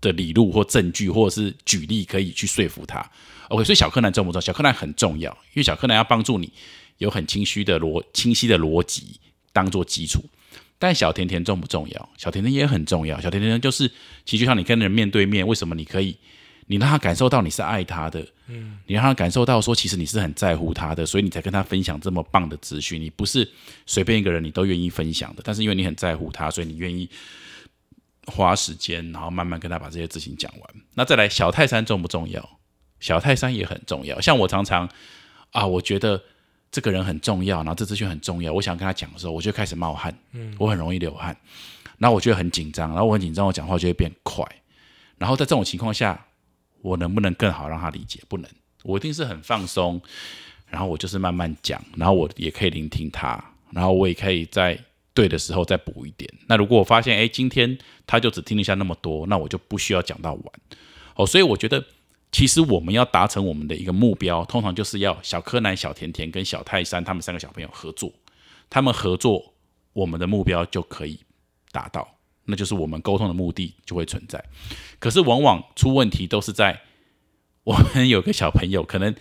[0.00, 3.04] 的理路或证据或者是举例可以去说服他。
[3.48, 4.40] OK，所以小柯南重不重要？
[4.40, 6.52] 小柯南很重要，因为小柯南要帮助你
[6.98, 9.18] 有很清晰的逻清晰的逻辑
[9.52, 10.22] 当做基础。
[10.80, 12.08] 但小甜甜重不重要？
[12.16, 13.20] 小甜甜也很重要。
[13.20, 13.88] 小甜甜就是，
[14.24, 16.16] 其实就像你跟人面对面，为什么你可以，
[16.66, 23.00] 你让他感受到你是爱他的，嗯，你让他感受到说，其实你是很在乎他的，所以你才跟他分享这么棒的资讯。
[23.02, 23.50] 你不是
[23.86, 27.08] 随便一个人你都愿意分享的，但是因为你很在乎他，所以你愿意
[28.28, 30.70] 花时间，然后慢慢跟他把这些事情讲完。
[30.94, 32.58] 那再来，小泰山重不重要？
[33.00, 34.20] 小泰山也很重要。
[34.20, 34.88] 像我常常
[35.52, 36.22] 啊，我觉得
[36.70, 41.36] 这个人很重要，然后这资讯很重要，我想跟他讲的时候，我就开始冒汗，嗯，我很容易流汗，
[41.96, 44.44] 然后我觉得很紧张，然后我很紧张，我讲话就会变快。
[45.16, 46.26] 然后在这种情况下，
[46.82, 48.20] 我能不能更好让他理解？
[48.28, 48.50] 不能，
[48.84, 50.00] 我一定是很放松，
[50.68, 54.78] 然后我就是慢慢讲，然后我也可以聆听他，然后我也可以在
[55.18, 56.32] 对的时候再补一点。
[56.46, 57.76] 那如果我发现，哎，今天
[58.06, 60.44] 他就只听了一下那么多，那我就不需要讲到完。
[61.16, 61.84] 哦，所以我觉得，
[62.30, 68.12] 其实我们要达成我们的一个目标，通常就是要小柯南、小甜甜跟小泰山他们三个小朋友合作，
[68.70, 69.54] 他们合作，
[69.92, 71.18] 我们的目标就可以
[71.72, 72.16] 达到。
[72.44, 74.44] 那就是我们沟通的目的就会存在。
[75.00, 76.80] 可是往往出问题都是在
[77.64, 79.12] 我们有个小朋友，可能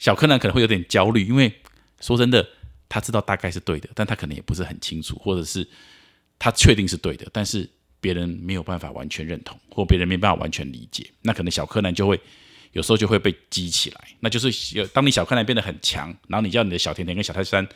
[0.00, 1.60] 小柯南可能会有点焦虑，因为
[2.00, 2.48] 说真的，
[2.92, 5.66] 他知道大概是对的，但他可能也不是很清楚，或者是
[6.38, 7.66] 他确定是对的，但是
[8.00, 12.20] 别人没有办法完全认同，或别人没办法完全理解，那可能小柯南就会
[12.72, 14.08] 有时候就会被激起来。
[14.20, 17.66] 那就是有当你小柯南变得很强，然后你叫你的小甜甜跟小泰山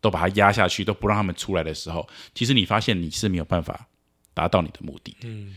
[0.00, 3.88] 都把他压下去，都不让他们出来的时候，其实你发现你是没有办法。
[4.36, 5.54] 达到你的目的，嗯，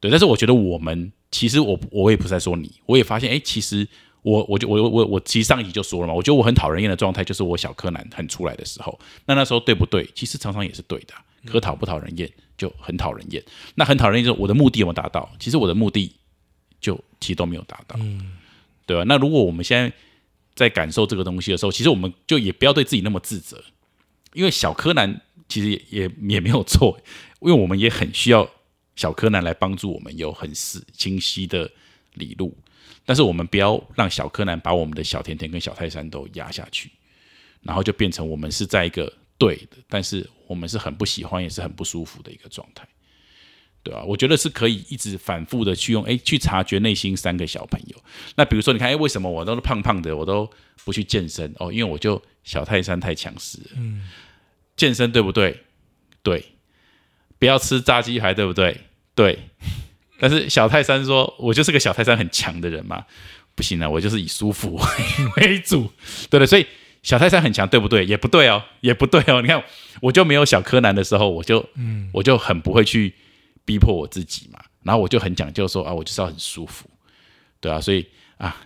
[0.00, 0.10] 对。
[0.10, 3.86] 但是我觉得我们其实我我也不是在说你，我也发现，哎，其实
[4.24, 10.08] 我我就我我我其实上一集就说了嘛，我觉得我很讨人厌的状态就是我小柯南很出来的时候，那那时候对不对？
[10.14, 13.44] 其实常常也是对的，可讨不讨人厌就很讨人厌。
[13.74, 15.30] 那很讨人厌就是我的目的有没有达到？
[15.38, 16.10] 其实我的目的
[16.80, 18.32] 就其实都没有达到，嗯，
[18.86, 19.04] 对吧？
[19.06, 19.92] 那如果我们现在
[20.54, 23.62] 在感受这个东西的时候，其实我们就也不要对自己那么自责，
[24.32, 26.98] 因为小柯南其实也也也没有错。
[27.40, 28.48] 因为我们也很需要
[28.96, 31.70] 小柯南来帮助我们有很是清晰的
[32.14, 32.56] 理路，
[33.04, 36.90] 但是我们不要让小柯南把我们的小甜甜跟小泰山都压下去，
[37.62, 42.86] 然后就变成我们是在一个对的，但是我们是很不喜欢也是很不舒服的一个状态，
[43.82, 44.02] 对吧？
[44.04, 48.02] 我觉得是可以一直反复的去用，哎，去察觉内心三个小朋友。
[48.36, 50.50] 那比如说，你看，哎，为什么我都是胖胖的，我都
[50.84, 51.52] 不去健身？
[51.58, 53.70] 哦，因为我就小泰山太强势了。
[53.76, 54.08] 嗯，
[54.76, 55.62] 健身对不对？
[56.22, 56.44] 对。
[57.36, 58.80] 不要吃炸鸡排，对不对？
[59.14, 59.38] 对。
[60.26, 63.04] 但是小泰山说：“我就是个小泰山很强的人嘛，
[63.54, 64.80] 不行啊，我就是以舒服
[65.36, 65.92] 为主，
[66.30, 66.46] 对的。
[66.46, 66.66] 所以
[67.02, 68.06] 小泰山很强，对不对？
[68.06, 69.42] 也不对哦，也不对哦。
[69.42, 69.62] 你看，
[70.00, 73.12] 我就没有小柯南的时候，我就，嗯，我就很不会去
[73.66, 74.58] 逼迫我自己嘛。
[74.82, 76.88] 然后我就很讲究说啊，我就是要很舒服，
[77.60, 78.06] 对啊，所以
[78.38, 78.56] 啊，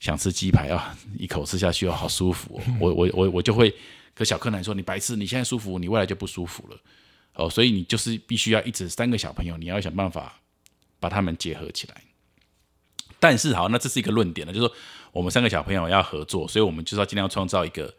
[0.00, 2.60] 想吃鸡排啊，一口吃下去哦，好舒服。
[2.80, 3.72] 我我我我就会，
[4.14, 6.76] 可小柯南说你白痴，你现在舒服，你未来就不舒服了
[7.34, 7.48] 哦。
[7.48, 10.40] 所以你就是必须要一直三个小朋友，你要想办法
[11.04, 12.02] 把他们结合起来。
[13.20, 14.74] 但是好，那这是一个论点了，就是说
[15.12, 17.94] 我们三个小朋友要合作，所以我们就是要尽量创造一个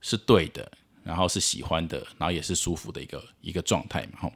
[0.00, 0.70] 是对的，
[1.02, 4.32] 然后是喜欢的，然后也是舒服的一个一个状态嘛，吼。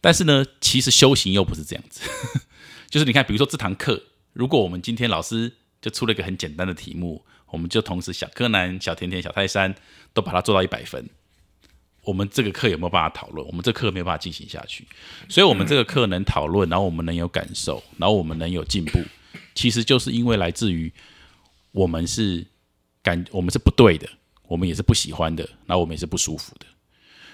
[0.00, 2.02] 但是呢，其实修行又不是这样子，
[2.90, 9.74] 就是你看，比如说这堂课，如果我们今天老师就出了一个很简单的题目，我们就同时小柯南、小甜甜、小泰山
[10.12, 11.08] 都把它做到一百分，
[12.08, 13.46] 我们这个课有没有办法讨论？
[13.46, 14.88] 我们这课没有办法进行下去。
[15.28, 18.98] 所以，我们这个课能讨论，然后我们能有感受，然后我们能有进步，
[19.54, 20.90] 其实就是因为来自于
[21.70, 22.46] 我们是
[23.02, 24.08] 感，我们是不对的，
[24.46, 26.64] 我们也是不喜欢的，然后我们也是不舒服的。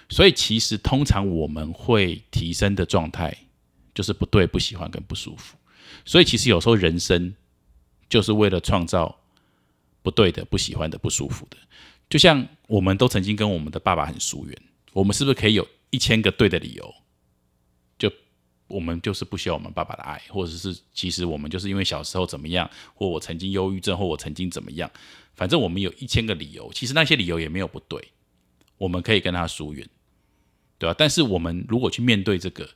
[0.08, 3.32] 所以其实通常我们会提升的状态
[3.94, 5.56] 就是不对、不喜欢跟不舒服。
[6.04, 7.32] 所以其实有时候人生
[8.08, 9.20] 就是为了创造
[10.02, 11.56] 不对的、不喜欢的、不舒服的。
[12.10, 16.94] 就像我们都曾经跟我们的爸爸很疏远，我们是不是可以有一千个对的理由？
[17.98, 18.10] 就
[18.66, 24.90] 我们就是不需要我们爸爸的爱，或者是其实我们就是因为小时候怎么样，或我曾经忧郁症，或我曾经怎么样，
[25.34, 26.72] 反正我们有一千个理由。
[26.72, 28.08] 其实那些理由也没有不对。
[28.76, 29.88] 我们可以跟他疏远，
[30.78, 30.94] 对吧？
[30.98, 32.68] 但是我们如果去面对这个，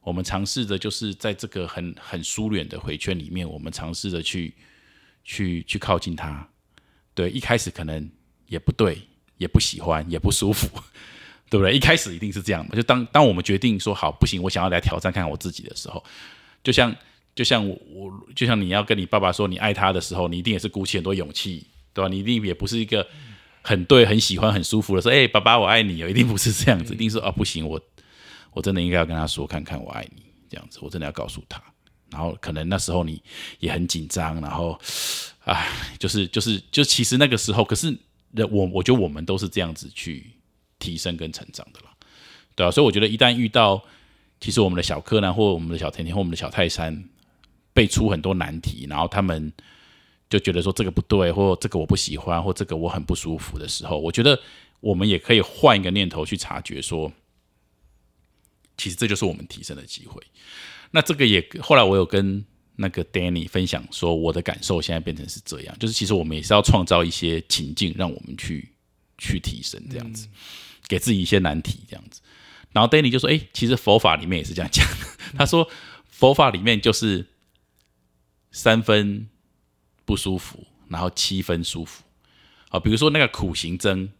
[0.00, 4.54] 我们尝试着就是在这个很很疏远的回圈里面，我们尝试着去
[5.24, 6.48] 去去靠近他。
[7.12, 8.08] 对，一开始可能
[8.46, 9.02] 也不对，
[9.42, 10.66] 也不喜欢， 也不舒服，
[11.50, 11.74] 对不对？
[11.74, 12.74] 一开始一定是这样嘛。
[12.74, 16.02] 就当当我们决定说好不行，我想要来挑战看看我自己的时候，
[16.64, 16.94] 就像
[17.34, 22.08] 就像我我就像你要跟你爸爸说你爱他的时候，你一定也是鼓起很多勇气，对吧？
[22.08, 23.06] 你一定也不是一个。
[23.64, 27.80] 很对，很喜欢，很舒服的说：“哎，爸爸，我爱你。”哦，一定不是这样子，一定是啊，不行，我
[28.52, 31.62] 我真的应该要跟他说，看看我爱你这样子，我真的要告诉他。
[32.10, 33.22] 然后可能那时候你
[33.60, 34.76] 也很紧张，然后
[35.44, 37.96] 唉，就是就是就其实那个时候，可是
[38.50, 40.30] 我我觉得我们都是这样子去
[40.78, 41.86] 提升跟成长的了，
[42.54, 43.82] 对啊，所以我觉得一旦遇到
[44.40, 47.04] 其实我们的小柯南或我们的小甜甜或我们的小泰山
[47.72, 49.52] 被出很多难题，然后他们。
[50.30, 54.40] 就觉得说这个不对，或这个我不喜欢，或这个我很不舒服的时候，我觉得
[54.80, 57.12] 我们也可以换一个念头去察觉，说
[58.78, 60.22] 其实这就是我们提升的机会。
[60.92, 62.42] 那这个也后来我有跟
[62.76, 68.68] 那个 Danny 分享说，我的感受现在变成是这样，就是其实我们也是要创造一些情境，让我们去
[69.18, 70.28] 去提升这样子，
[70.88, 72.20] 给自己一些难题这样子。
[72.72, 74.86] 然后 Danny 就说：“哎，其实佛法里面也是这样讲，
[75.36, 75.68] 他说
[76.08, 77.26] 佛法里面就是
[78.50, 79.28] 三分。”
[80.04, 82.02] 不舒服，然后七分舒服，
[82.68, 84.10] 好，比如说那个苦行僧，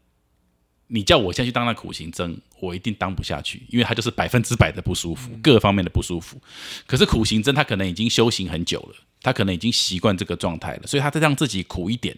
[0.95, 6.39] 你叫我现在去当那苦行僧，我一定当不下去，因为他就是百分之百的不舒服，各方面的不舒服。
[6.87, 12.15] 可是苦行僧他可能已经修行很久了，他可能已经习惯这个状态了，所以他再让自己苦一点，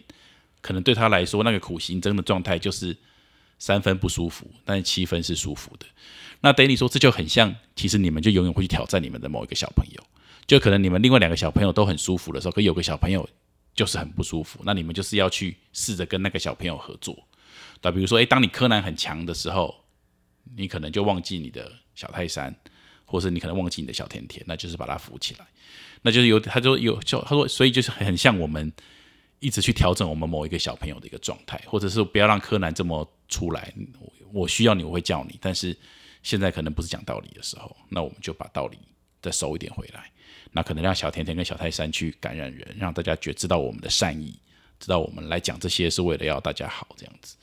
[0.59, 2.93] 可能对他来说，那个苦行僧的状态就是
[3.59, 5.85] 三分不舒服，但是七分是舒服的。
[6.41, 10.03] 那 Danny 说，这就很像，其实你们就永远会去挑战你们的某一个小朋友，
[10.45, 13.25] 就可能你们另外两个小朋友都很舒服的时候，可有个小朋友。
[13.75, 17.13] 就是很不舒服，那你们就是要去试着跟那个小朋友合作，
[17.85, 19.75] 那，比如说，诶，当你柯南很强的时候，
[20.55, 22.51] 你可能就忘记你的小泰山，
[23.05, 25.45] 或是你可能忘记你的小甜甜，那就是把它扶起来，
[26.01, 28.73] 那就是有，他就有，就他说，所以就是很像我们
[29.39, 33.71] 一直去调整我们某一个小朋友的一个状态，或者是不要让柯南这么出来，
[34.33, 35.77] 我需要你，我会叫你，但是
[36.23, 38.79] 现在可能不是讲道理的时候，那我们就把道理
[39.21, 40.11] 再收一点回来。
[40.51, 44.39] 那可能让小甜甜跟小泰山去感染人，让大家觉知道我们的善意，
[44.79, 47.35] 知道我们来讲这些是为了要大家好，这样子，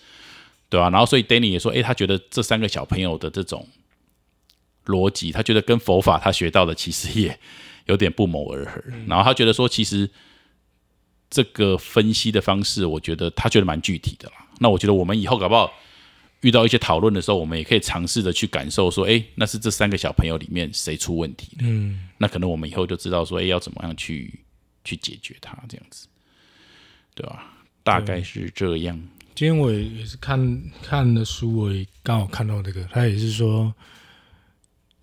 [0.72, 0.88] 对吧？
[0.88, 3.68] 然后所以 Danny 也说，诶，他觉得这三个小朋友的这种
[4.87, 7.38] 逻辑，他觉得跟佛法他学到的其实也
[7.85, 8.82] 有点不谋而合。
[9.06, 10.08] 然后他觉得说，其实
[11.28, 14.46] 这个分析的方式，我觉得他觉得蛮具体的啦。
[14.61, 15.70] 那我觉得我们以后搞不好。
[16.40, 21.62] 遇到一些讨论的时候，我们也可以尝试着去感受，说，诶，那是这三个小朋友里面谁出问题了？
[21.62, 24.40] 嗯，那可能我们以后就知道说，诶，要怎么样去
[24.82, 26.08] 去解决它，这样子，
[27.14, 27.54] 对吧？
[27.85, 29.00] 大概是这样。
[29.35, 33.74] 今天我也是看看的书，我也刚好看到这个，他也是说，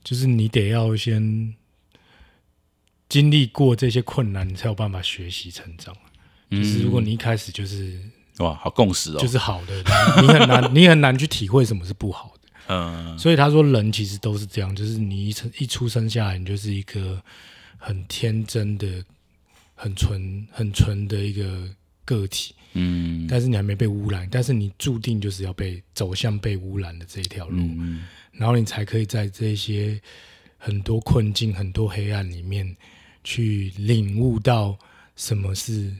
[0.04, 1.54] 就是你得要先
[3.08, 5.96] 经历过这些困难，你才有办法学习成长。
[6.52, 8.00] 就是如果你一开始就是。
[8.40, 9.84] 哇，好共识哦，就是好的，
[10.22, 12.50] 你很难， 你很难去体会什么是不好的。
[12.74, 17.22] 嗯，所以他说人其实都是这样，就是你一一出生下来，你就是一个
[17.78, 19.04] 很天真的、
[19.76, 21.68] 很纯、很纯的一个
[22.18, 22.55] 个体。
[22.74, 27.57] 嗯，但是你还没被污染，但是你注定就是要被走向被污染的这一条路。
[27.57, 29.99] 嗯，然后你才可以在这些
[30.57, 32.76] 很多困境、很多黑暗里面
[33.24, 34.78] 去领悟到
[35.16, 35.91] 什么是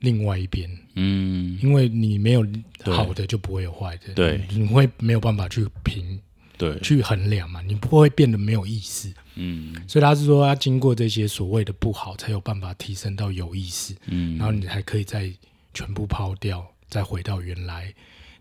[0.00, 0.70] 另外一边。
[0.94, 2.46] 嗯，因为你没有
[2.84, 4.12] 好的，就不会有坏的。
[4.14, 6.20] 对，你会没有办法去评。
[6.58, 9.10] 对，去衡量嘛，你不会变得没有意思。
[9.36, 13.96] 嗯，所以他是说，要经过这些所谓的不好，才有办法提升到有意识。
[14.08, 15.32] 嗯，然后你还可以再
[15.74, 17.94] 全部抛掉，再回到原来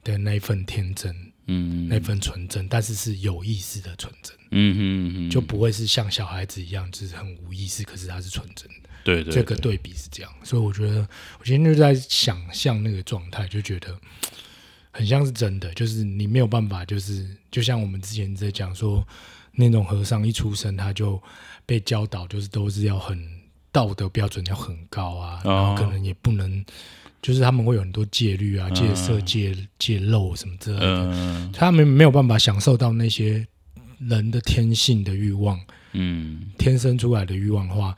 [0.04, 1.16] 的那份天真，
[1.48, 4.36] 嗯，那份纯真，但是是有意识的纯真。
[4.52, 8.90] 嗯嗯嗯，就不会是像小孩子一样，就是很无意识，可是他是纯真的。
[9.04, 10.32] 对对，这个对比是这样。
[10.44, 11.08] 所以我觉得，
[11.40, 14.00] 我今天就在想象那个状态，就觉得。
[14.92, 19.08] 很像是真的，就是你没有办法，就是就像我们之前在讲说，
[19.52, 21.22] 那种和尚一出生他就
[21.64, 23.24] 被教导，就是都是要很
[23.72, 26.66] 道德标准要很高啊，然后可能也不能，
[27.22, 33.45] 就是他们会有很多戒律啊、戒色、戒戒漏什么之类的，他们没有办法享受到那些
[33.99, 35.59] 人的天性的欲望，
[35.93, 37.95] 嗯，天生出来的欲望的话，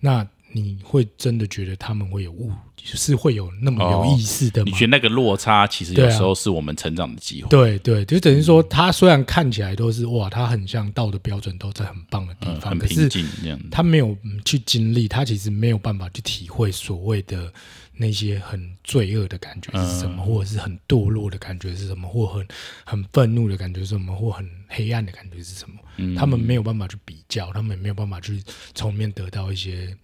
[0.00, 0.26] 那。
[0.54, 4.70] 你会真的觉得他们会有误，是会有那么有意思的吗？
[4.70, 7.48] 你觉得那个落差其实有时候是我们成长的机会。
[7.48, 13.58] 对对，就等于说，他虽然看起来都是哇，他很像道德标准都在很棒的地方，很平静这样。
[13.70, 17.50] 他没有去经历，他其实没有办法去体会所谓的
[17.94, 22.46] 那些很罪恶的感觉是什么，或者是很堕落的感觉是什么，或很
[22.84, 25.76] 很愤怒的感觉是什么，或很黑暗的感觉是什么。
[26.14, 28.42] 他们没有办法去比较，他们也没有办法去
[28.74, 29.96] 从里面得到一些。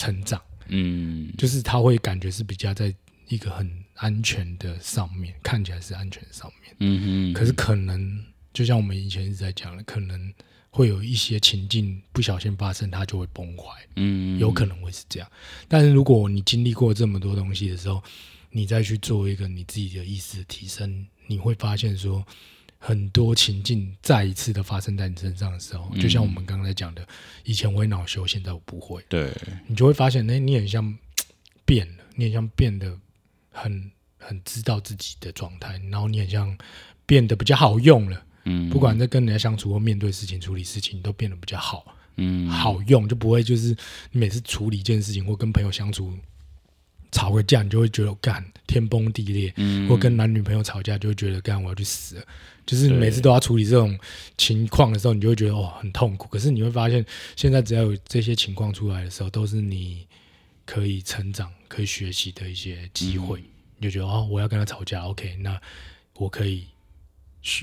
[0.00, 2.94] 成长，嗯，就是他会感觉是比较在
[3.28, 7.34] 一个很安全的上面，看起来是安全上面，嗯嗯。
[7.34, 8.24] 可是可能
[8.54, 10.32] 就像我们以前一直在讲的，可能
[10.70, 13.64] 会有一些情境不小心发生，他就会崩坏，
[13.96, 15.30] 嗯，有可能会是这样。
[15.68, 18.02] 但是如果你经历过这么多东西的时候，
[18.50, 22.26] 你再去做一个你自己的意识提升，你会发现说。
[22.82, 27.06] 很多情境再一次的发生在你身上的时候，就像我们刚才讲的，
[27.44, 29.04] 以前我会恼羞，现在我不会。
[29.06, 29.30] 对，
[29.66, 30.98] 你就会发现，哎，你很像
[31.66, 32.98] 变了，你很像变得
[33.50, 36.56] 很很知道自己的状态，然后你很像
[37.04, 38.24] 变得比较好用了。
[38.44, 41.94] 嗯，不管在跟人家相处或面对事情、处理事情，都变得比较好。
[42.16, 43.76] 嗯，好用就不会就是
[44.10, 46.16] 你每次处理一件事情或跟朋友相处。
[47.10, 49.52] 吵个架，你就会觉得干天崩地裂；
[49.88, 52.22] 或跟男女朋友吵架，就会觉得干我要去死了。
[52.66, 53.98] 就是每次都要处理这种
[54.36, 56.28] 情况的时候，你就会觉得哦很痛苦。
[56.28, 57.04] 可是你会发现，
[57.36, 60.06] 现在只要有这些情况出来的时候，都是你
[60.64, 63.42] 可以成长、可以学习的一些机会。
[63.78, 65.60] 你就觉得哦，我要跟他吵架，OK，那
[66.14, 66.66] 我可以，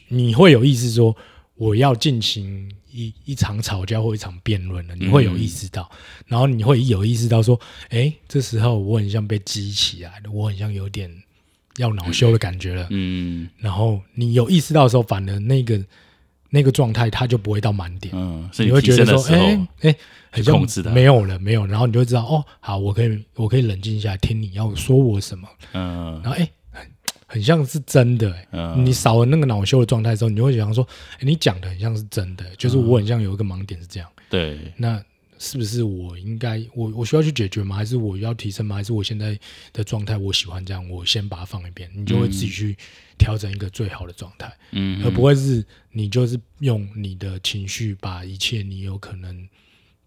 [0.08, 1.16] 你会有意识说。
[1.60, 5.88] 我要进行一一场吵架或一场辩论了，你会有意识到，
[6.26, 11.12] 然后你会有意识到说，哎，这时候我很像被激起来了，我很像有点
[11.78, 12.88] 要恼羞的感觉了。
[12.90, 15.80] 嗯，然后你有意识到的时候，反而那个
[16.50, 18.12] 那个状态它就不会到满点。
[18.16, 19.96] 嗯，你会觉得说，哎哎，
[20.32, 20.60] 很像
[20.92, 25.48] 没有了，没有，然后你就会知道，哦，好，我可以我可以冷静下来听你要说我什么。
[25.74, 26.50] 嗯，然后哎。
[27.30, 28.34] 很像是真的，
[28.78, 30.88] 你少了那个恼羞的状态之后，你就会想说，
[31.20, 34.10] 你讲的很像是真的，就是我很像有一个盲点是这样。
[34.30, 35.04] 对，那
[35.38, 37.76] 是不是我应该我我需要去解决吗？
[37.76, 38.78] 还是我要提升吗？
[38.78, 39.38] 还是我现在
[39.74, 42.78] 的状态我喜欢这样，我先把它放一边，你就会自己去
[43.18, 49.48] 调整一个最好的状态，嗯，而不会是你就是用你的情绪把一切你有可能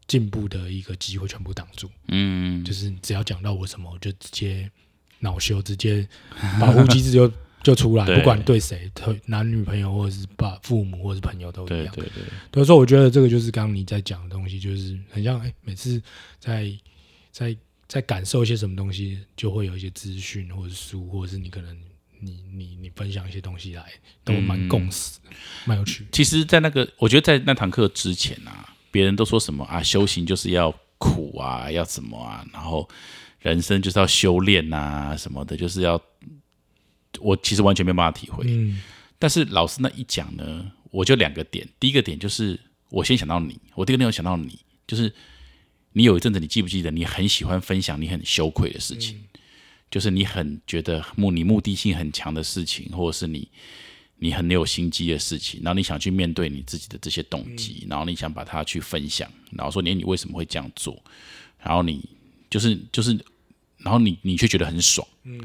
[0.06, 4.70] 进步的一个机会全部挡住，嗯，就是只要讲到我什么，我就直接。
[5.20, 6.06] 恼羞直接
[6.58, 7.30] 保护机制就
[7.62, 8.90] 就出来，不管对谁，
[9.26, 11.94] 男女朋友或者是爸父母或者是朋友都一样。
[11.94, 16.02] 对对对，所以说我觉得这个就是刚刚你在讲的东西，就是很像哎，每次
[16.38, 16.72] 在
[17.30, 17.54] 在
[17.86, 21.76] 在感受一些什么东西，就会有一些资讯或者书，或者是你可能
[22.18, 23.84] 你你你分享一些东西来，
[24.24, 25.18] 都蛮共识，
[25.66, 26.06] 蛮有趣。
[26.12, 32.88] 其实，在那个我觉得在那堂课之前啊，别人都说什么啊，修行就是要苦啊，要什么啊，然后。
[33.40, 36.00] 人生就是要修炼啊，什么的，就是要
[37.20, 38.44] 我其实完全没办法体会。
[38.46, 38.80] 嗯，
[39.18, 41.66] 但是老师那一讲呢，我就两个点。
[41.78, 42.60] 第一个点就是
[42.90, 45.10] 我先想到你，我第一个点想到你，就是
[45.94, 49.18] 你有一阵子，你记不记得你很喜欢分享你很羞愧的事情，
[49.90, 53.48] 就是你很觉得目你目的性很强的事情，或者是你
[54.16, 61.02] 你很有心机的事情，然后你想去面对你自己的这些动机，然后你想把它去分享，然后说你你为什么会这样做，
[61.58, 62.06] 然后你。
[62.50, 63.18] 就是就是，
[63.78, 65.40] 然后你你却觉得很爽，嗯，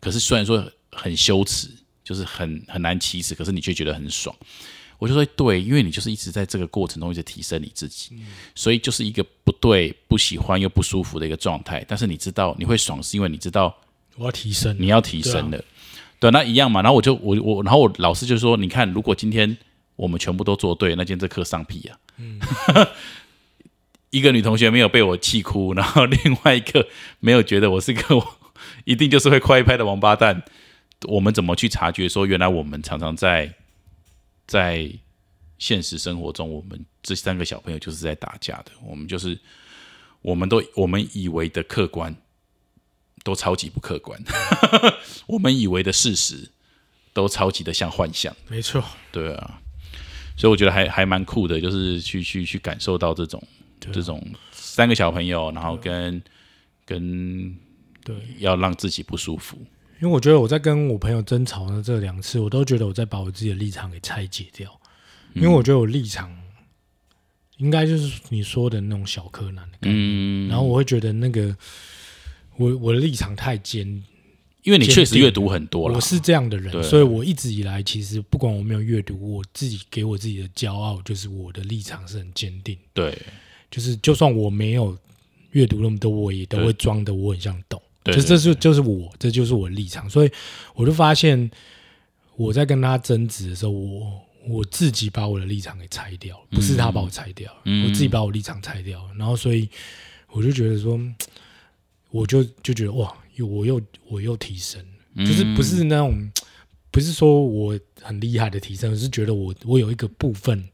[0.00, 1.68] 可是虽然说很羞耻，
[2.02, 4.34] 就是很很难启齿，可是你却觉得很爽。
[4.98, 8.12] 我就说对，因为你就是一直在这个过程中一直提升你自己，
[8.54, 11.84] 所以就是一个不对、不喜欢又不舒服的一个状态。
[11.86, 13.76] 但是你知道你会爽，是因为你知道
[14.16, 15.62] 我要提升，你要提升的，
[16.18, 16.80] 对，那一样嘛。
[16.80, 19.54] 然后我就我我，然后我老师就说，你看，如果今天
[19.96, 21.98] 我们全部都做对，那今天这课上屁啊！
[22.16, 22.40] 嗯，
[24.10, 26.86] 一个女同学没有被我气哭， 然后另外一个
[27.20, 28.02] 没有觉得我是个
[28.84, 30.42] 一定就是会快一拍的王八蛋。
[31.08, 33.54] 我们怎么去察觉说，原来我们常常在
[34.46, 34.90] 在
[35.58, 38.72] 现实生活中，我们这三个小朋友就是在打架的。
[38.82, 39.38] 我们就是
[40.22, 42.16] 我们都我们以为的客观，
[43.24, 44.18] 都超级不客观。
[45.28, 46.50] 我们以为的事实，
[47.12, 48.34] 都超级的像幻象。
[48.48, 48.82] 没错，
[49.12, 49.60] 对啊。
[50.38, 53.42] 所以我觉得还还蛮酷的，就是去去去感受到这种
[53.80, 54.22] 这种
[54.52, 56.22] 三个小朋友，然后跟
[56.84, 57.56] 跟
[58.04, 59.56] 对，要让自己不舒服。
[60.00, 64.78] 因为我觉得我在跟我朋友争吵的这两次，我都觉得我在把我自己的立场给拆解掉。
[65.34, 66.34] 因为我觉得我立场
[67.58, 71.54] 应该就是你说的那种小柯南的感觉，然后我会觉得那个
[72.56, 73.86] 我我的立场太尖，
[74.62, 82.78] 因为你确实阅读很多了，我是这样的人，所以我一直以来其实不管我没有阅读，我自己给我自己的骄傲就是我的立场是很坚定。
[82.94, 83.18] 对，
[83.70, 84.96] 就是就算我没有
[85.50, 87.80] 阅读那么多，我也都会装的我很像懂。
[88.04, 90.30] 就这是就是我，这就是我的立场，所以
[90.74, 91.50] 我就发现
[92.36, 99.68] 我在跟他争执的时候，我我自己把我的立场给拆掉了，不是他把我拆掉了，我自己把我立场拆掉了，然后所以
[100.30, 101.00] 我就觉得说，
[102.10, 104.80] 我就就觉得哇，又我又我又提升，
[105.16, 106.30] 就是不是那种
[106.92, 110.64] 不是说我很厉害的提升，而是觉得我我有一个部分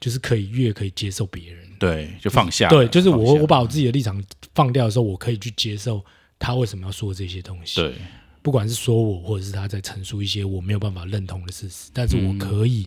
[0.00, 4.22] 就是可以越可以接受别人，对，就放下，对，就是我我把我自己的立场
[4.54, 6.00] 放掉的时候，我可以去接受。
[6.38, 7.80] 他为什么要说这些东西？
[7.80, 7.94] 对，
[8.40, 12.86] 不管是说我，或者是他在陈述一些我没有办法认同的事实，但是我可以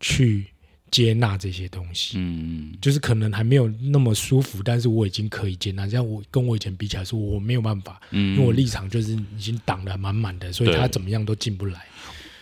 [0.00, 0.46] 去
[0.90, 2.14] 接纳这些东西。
[2.18, 5.86] 嗯，就是可能还没有那么舒服，但是我已经可以接纳。
[5.86, 11.86] 这样我跟我以前比起来，说我没有办法，因为我立场就是已经挡得满满的，所以他怎么样都进不来。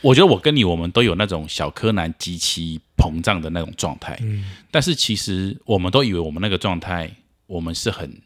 [0.00, 4.18] 我觉得我跟你，我们都有那种小柯南极其膨胀的那种状态。
[4.22, 7.10] 嗯，但是其实我们都以为我们那个状态，
[7.46, 8.20] 我们是很。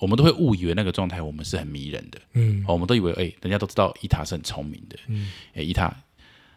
[0.00, 5.92] 我们都会误以为那个状态我们是很迷人的，嗯，我们都以为哎，人家都知道伊塔是很聪明的，嗯，哎，伊塔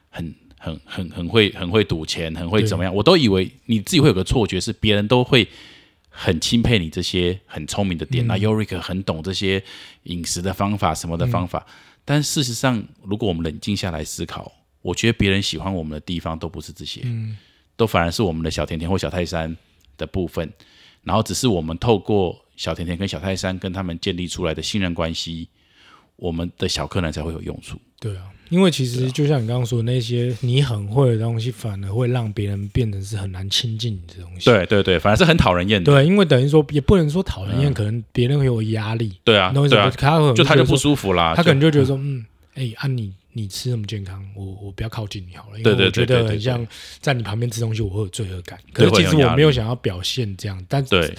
[0.09, 2.93] 很很很很会很会赌钱，很会怎么样？
[2.93, 5.47] 我都以为你自己会有个错觉，是别人都会
[6.07, 8.27] 很钦佩你这些很聪明的点。
[8.27, 9.63] 那尤瑞克很懂这些
[10.03, 11.65] 饮食的方法什么的方法，
[12.05, 17.05] 但事实上，如果我们冷静下来思考，我觉得别人喜欢我们的地方都不是这些，
[17.75, 19.55] 都反而是我们的小甜甜或小泰山
[19.97, 20.51] 的部分，
[21.03, 22.39] 然后只是我们透过。
[22.57, 25.49] 小甜甜跟小泰山跟他们建立出来的信任关系，
[26.21, 27.79] 我们的小柯南才会有用处。
[27.99, 34.45] 对啊，因为其实就像你刚刚说的那些你很会的东西，反而会让别人变成是很难亲近你的东西。
[34.45, 35.91] 对对对，反而是很讨人厌的。
[35.91, 39.11] 对，因为等于说也不能说讨人厌，可能别人会有压力。
[39.23, 41.33] 对啊，对啊，他就他就不舒服啦。
[41.35, 46.65] 他可能就觉得说，嗯，哎，啊你你吃那么健康，我我不要靠近你好了，因为我觉得很像
[46.99, 48.59] 在你旁边吃东西，我会有罪恶感。
[48.73, 51.15] 可是其实我没有想要表现这样，但对。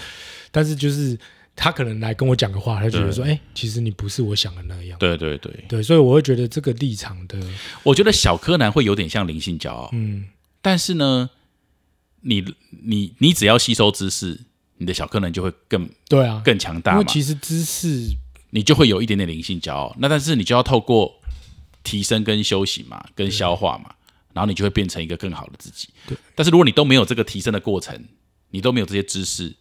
[0.55, 1.19] 但是就是
[1.55, 7.39] 他可能来跟我讲个话，他觉得说：“哎，其实你不是我想的那样。”对对对对，所以我会觉得这个立场的，
[7.83, 9.91] 我觉得小柯南会有点像灵性骄傲。
[9.93, 10.27] 嗯，
[10.63, 11.29] 但是呢，
[12.23, 12.43] 你
[12.83, 14.41] 你你只要吸收知识，
[14.79, 16.93] 你的小柯南就会更对啊，更强大。
[16.93, 18.09] 因为其实知识
[18.51, 21.21] 你就会有一点点灵性骄傲，那但是你就要透过
[21.85, 23.95] 提升跟修行嘛，跟消化嘛，
[24.33, 25.91] 然后你就会变成一个更好的自己。
[26.09, 28.03] 对，但是如果你都没有这个提升的过程，
[28.51, 29.55] 你都没有这些知识。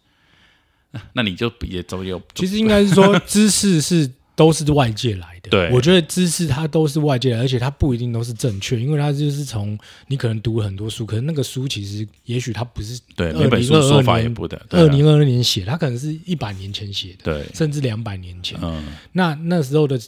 [1.14, 5.50] 那你就也都有，其实应该是说知识是都是外界来的。
[5.50, 9.78] 对，我觉得知识它都是外界来，而且它不一定都是正确，因为它就是从
[10.08, 18.58] 你可能读了很多书，可能那个书其实也许它不是对那本书说法也不的，二零二二年写，它可能是一百年前写的，对，甚至两百年前。
[18.62, 20.00] 嗯，那那时候的。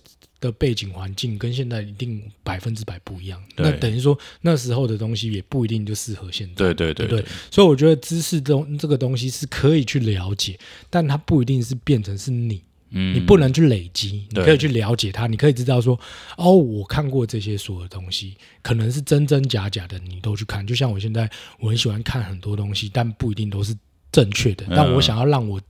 [0.44, 6.54] 的背景环境跟现在一定百分之百不一样，那等于说那时候的东西也不一定就适合现在。
[6.54, 10.58] 对对对对，所以我觉得知识东这个东西是可以去了解，
[10.90, 15.98] 但它不一定是变成是你，嗯你不能去累积，你可以去了解它，你可以知道说，
[16.36, 20.66] 哦，我看过这些所有东西，可能是真真假假的，你都去看。
[20.66, 21.28] 就像我现在
[21.58, 23.74] 我很喜欢看很多东西，但不一定都是。
[24.14, 25.60] 正确的，但我想要让我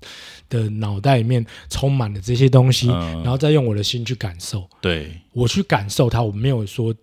[0.51, 4.69] 的脑袋里面充满了这些东西，然后再用我的心去感受。
[4.83, 6.95] 对我去感受它，我没有说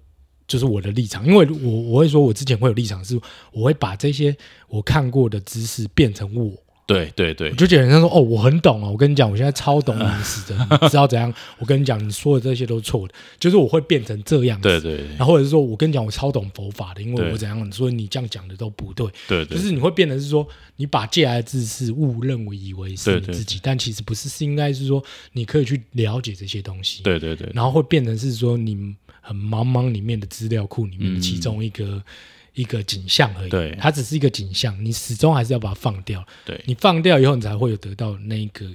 [0.46, 3.20] 就是我的立场，因为我我会说我之前会有立场，是
[3.52, 4.38] 我会把这些
[4.68, 6.54] 我看过的知识变成我。
[6.94, 11.34] 对对对，我就觉得人家说哦，我很懂哦，我跟你讲，我现在超懂饮食的，知道怎样？
[11.60, 14.68] 我跟你讲，你说的这些都是错的，就是我会变成这样子。
[14.68, 17.72] 对对，然后或者是说我跟你讲，我超懂佛法的，因为我怎样？
[17.72, 19.08] 所以你这样讲的都不对。
[19.28, 27.04] 对对，就是你会变成是说，你把借来的知识误认为以为是你自己，但其实不是，是应该是说你可以去了解这些东西。
[27.04, 32.02] 对对对，然后会变成是说，你很茫茫里面的资料库里面的其中一个。
[32.54, 33.50] 一个景象而已。
[33.50, 36.26] 对它只是一个景象，你始终还是要把它放掉。
[36.46, 38.70] 对你放掉以后，你才会有得到那个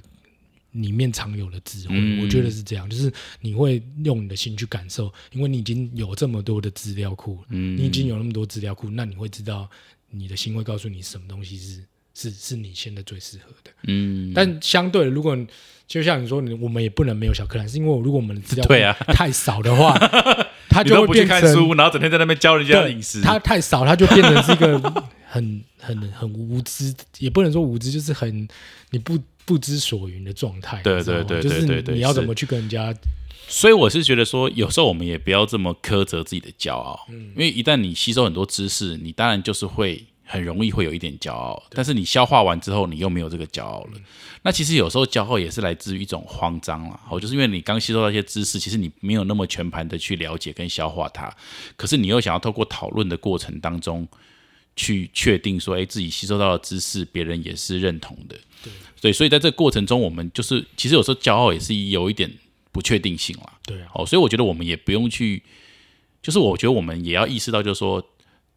[0.73, 1.95] 里面常有的智慧。
[1.97, 9.69] 嗯我觉得是这样，就是你会用你的心去感受，因为你已经有这么多的资料库，嗯你已经有那么多资料库，那你会知道
[10.11, 11.85] 你的心会告诉你什么东西是
[12.17, 13.71] 是是你现在最适合的。
[13.87, 15.37] 嗯，但相对的，如果
[15.87, 19.95] 就像你说，你我们也不能没有小柯兰，是因为如果我们的资料对啊太少的话，
[20.71, 23.21] 它你都不去就会变成看书，然后整天在那边教人家的对隐私。
[23.21, 24.81] 它太少，他就变成是一个
[25.29, 28.49] 很 很很无知，也不能说无知，就是很
[28.91, 30.81] 你不不知所云的状态。
[30.83, 32.93] 对对对就是对对对是你要怎么去跟人家
[33.47, 43.93] 所以我是觉得说，有时候我们也不要这么苛责自己的骄傲，嗯因为一旦你吸收很多知识，你当然就是会很容易会有一点骄傲，但是你消化完之后，你又没有这个骄傲了。
[43.95, 44.03] 嗯
[44.43, 51.35] 那其实有时候骄傲也是来自于一种慌张啦，哦，就是因为你刚吸收到一些知识，其实你没有那么全盘的去了解跟消化它，
[51.77, 54.07] 可是你又想要透过讨论的过程当中
[54.77, 58.37] 去确定说，哎，自己吸收到的知识，别人也是认同的。
[58.63, 62.33] 对对，所以在这个过程中，我们就是其实有时候骄傲也是有一点
[62.71, 63.53] 不确定性啦。
[63.65, 65.43] 对啊，哦，所以我觉得我们也不用去，
[66.23, 68.01] 就是我觉得我们也要意识到，就是说，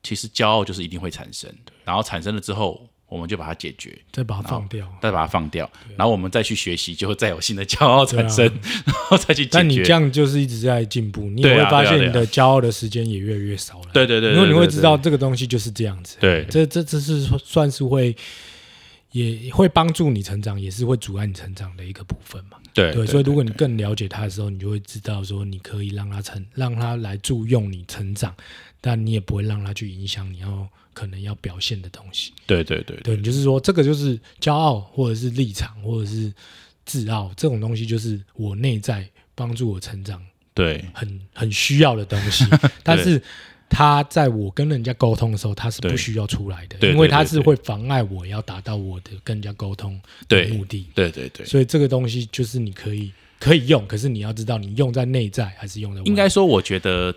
[0.04, 1.50] 其实骄傲就是一定会产生，
[1.84, 4.88] 然后产生了之后，我们就把它解决，再把它放掉。
[5.02, 8.46] 再把它放掉，然后我们再去学习，就会再有新的骄傲产生，
[8.86, 9.50] 然后再去解决。
[9.52, 13.90] 但你这样就是一直在进步，你也会发现你的骄傲的时间也越来越少了。
[13.94, 16.18] 对对对，因为你会知道，这个东西就是这样子。
[16.20, 18.16] 对这这这是算是会
[19.12, 22.58] 也会帮助你成长，也是会阻碍你成长的一个部分嘛。
[22.72, 28.34] 对对，所以如果你更了解它的时候，你就会知道说，你可以让它成，让它来助用你成长，
[28.82, 32.32] 但你也不会让它去影响你要可能要表现的东西。
[32.46, 36.34] 对对对对，你就是说，这个就是骄傲，或者是立场，或者是
[36.86, 40.22] 自傲这种东西，就是我内在帮助我成长
[40.54, 40.84] 对。
[40.94, 42.46] 很很需要的东西，
[42.84, 43.22] 但是
[43.70, 50.88] 他在我跟人家沟通的时候，他是不需要出来的，因为他是会妨碍我要达到我的跟人家沟通的目的。
[50.96, 57.16] 对对对，所以这个东西就是你可以可以用，可是你要知道你用在内在还是用在外应该说，我觉得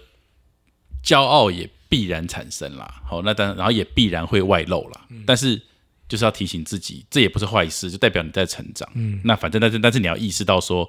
[1.04, 3.02] 骄傲也必然产生啦。
[3.04, 5.06] 好，那当然，然后也必然会外露啦。
[5.10, 5.60] 嗯但是
[6.08, 8.86] 就是要提醒自己，这也不是坏事，就代表你在成长。
[8.94, 10.86] 嗯，那反正，但是但是你要意识到说，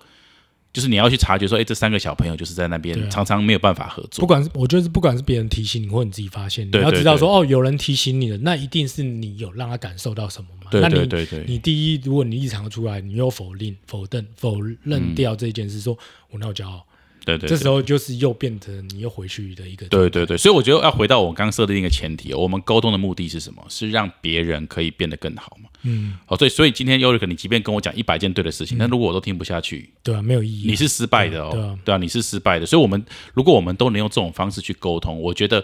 [0.74, 4.22] 就是你要去察觉说，哎，这三个小朋友就是在那边、啊常常没有办法合作。
[4.22, 10.70] 不管是我觉得是不管是别人提醒你，或者你自己发现，你要知道说哦，有人提醒你了，那一定是你有让他感受到什么嘛？
[10.72, 15.98] 对那你对对对你第一，如果你异常出来，你又否定、否认、否认掉这件事，说
[16.32, 16.86] 我那有骄傲？
[17.26, 23.66] 对对，这时候就是又变成你又回去的一个对对对，所以我觉得要回到我刚刚设定一个前提，我们沟通的目的是什么？
[23.70, 25.70] 是让别人可以变得更好嘛？
[25.84, 30.70] 嗯，好，所以所以今天 o r i 你即便跟我讲一百件对的事情，但如果我都听不下去，对啊，没有意义啊。
[30.70, 32.66] 你是失败的哦，对啊对啊，你是失败的。
[32.66, 33.04] 所以，我们
[33.34, 35.64] 如果我们都能用这种方式去沟通，我觉得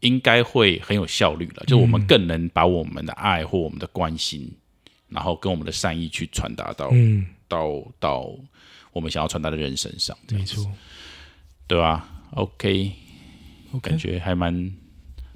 [0.00, 1.64] 应该会很有效率了。
[1.66, 4.52] 就我们更能把我们的爱或我们的关心，
[5.08, 8.30] 然后跟我们的善意去传达到、嗯，到到
[8.96, 10.66] 我们想要传达的人身上，没错。
[11.66, 14.72] 对吧？OK，OK，感觉还蛮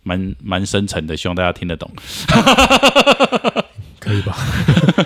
[0.02, 1.90] 蛮蛮深沉的，希望大家听得懂。
[4.00, 4.34] 可以吧？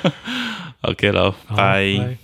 [0.83, 1.35] OK 了。
[1.57, 2.17] 拜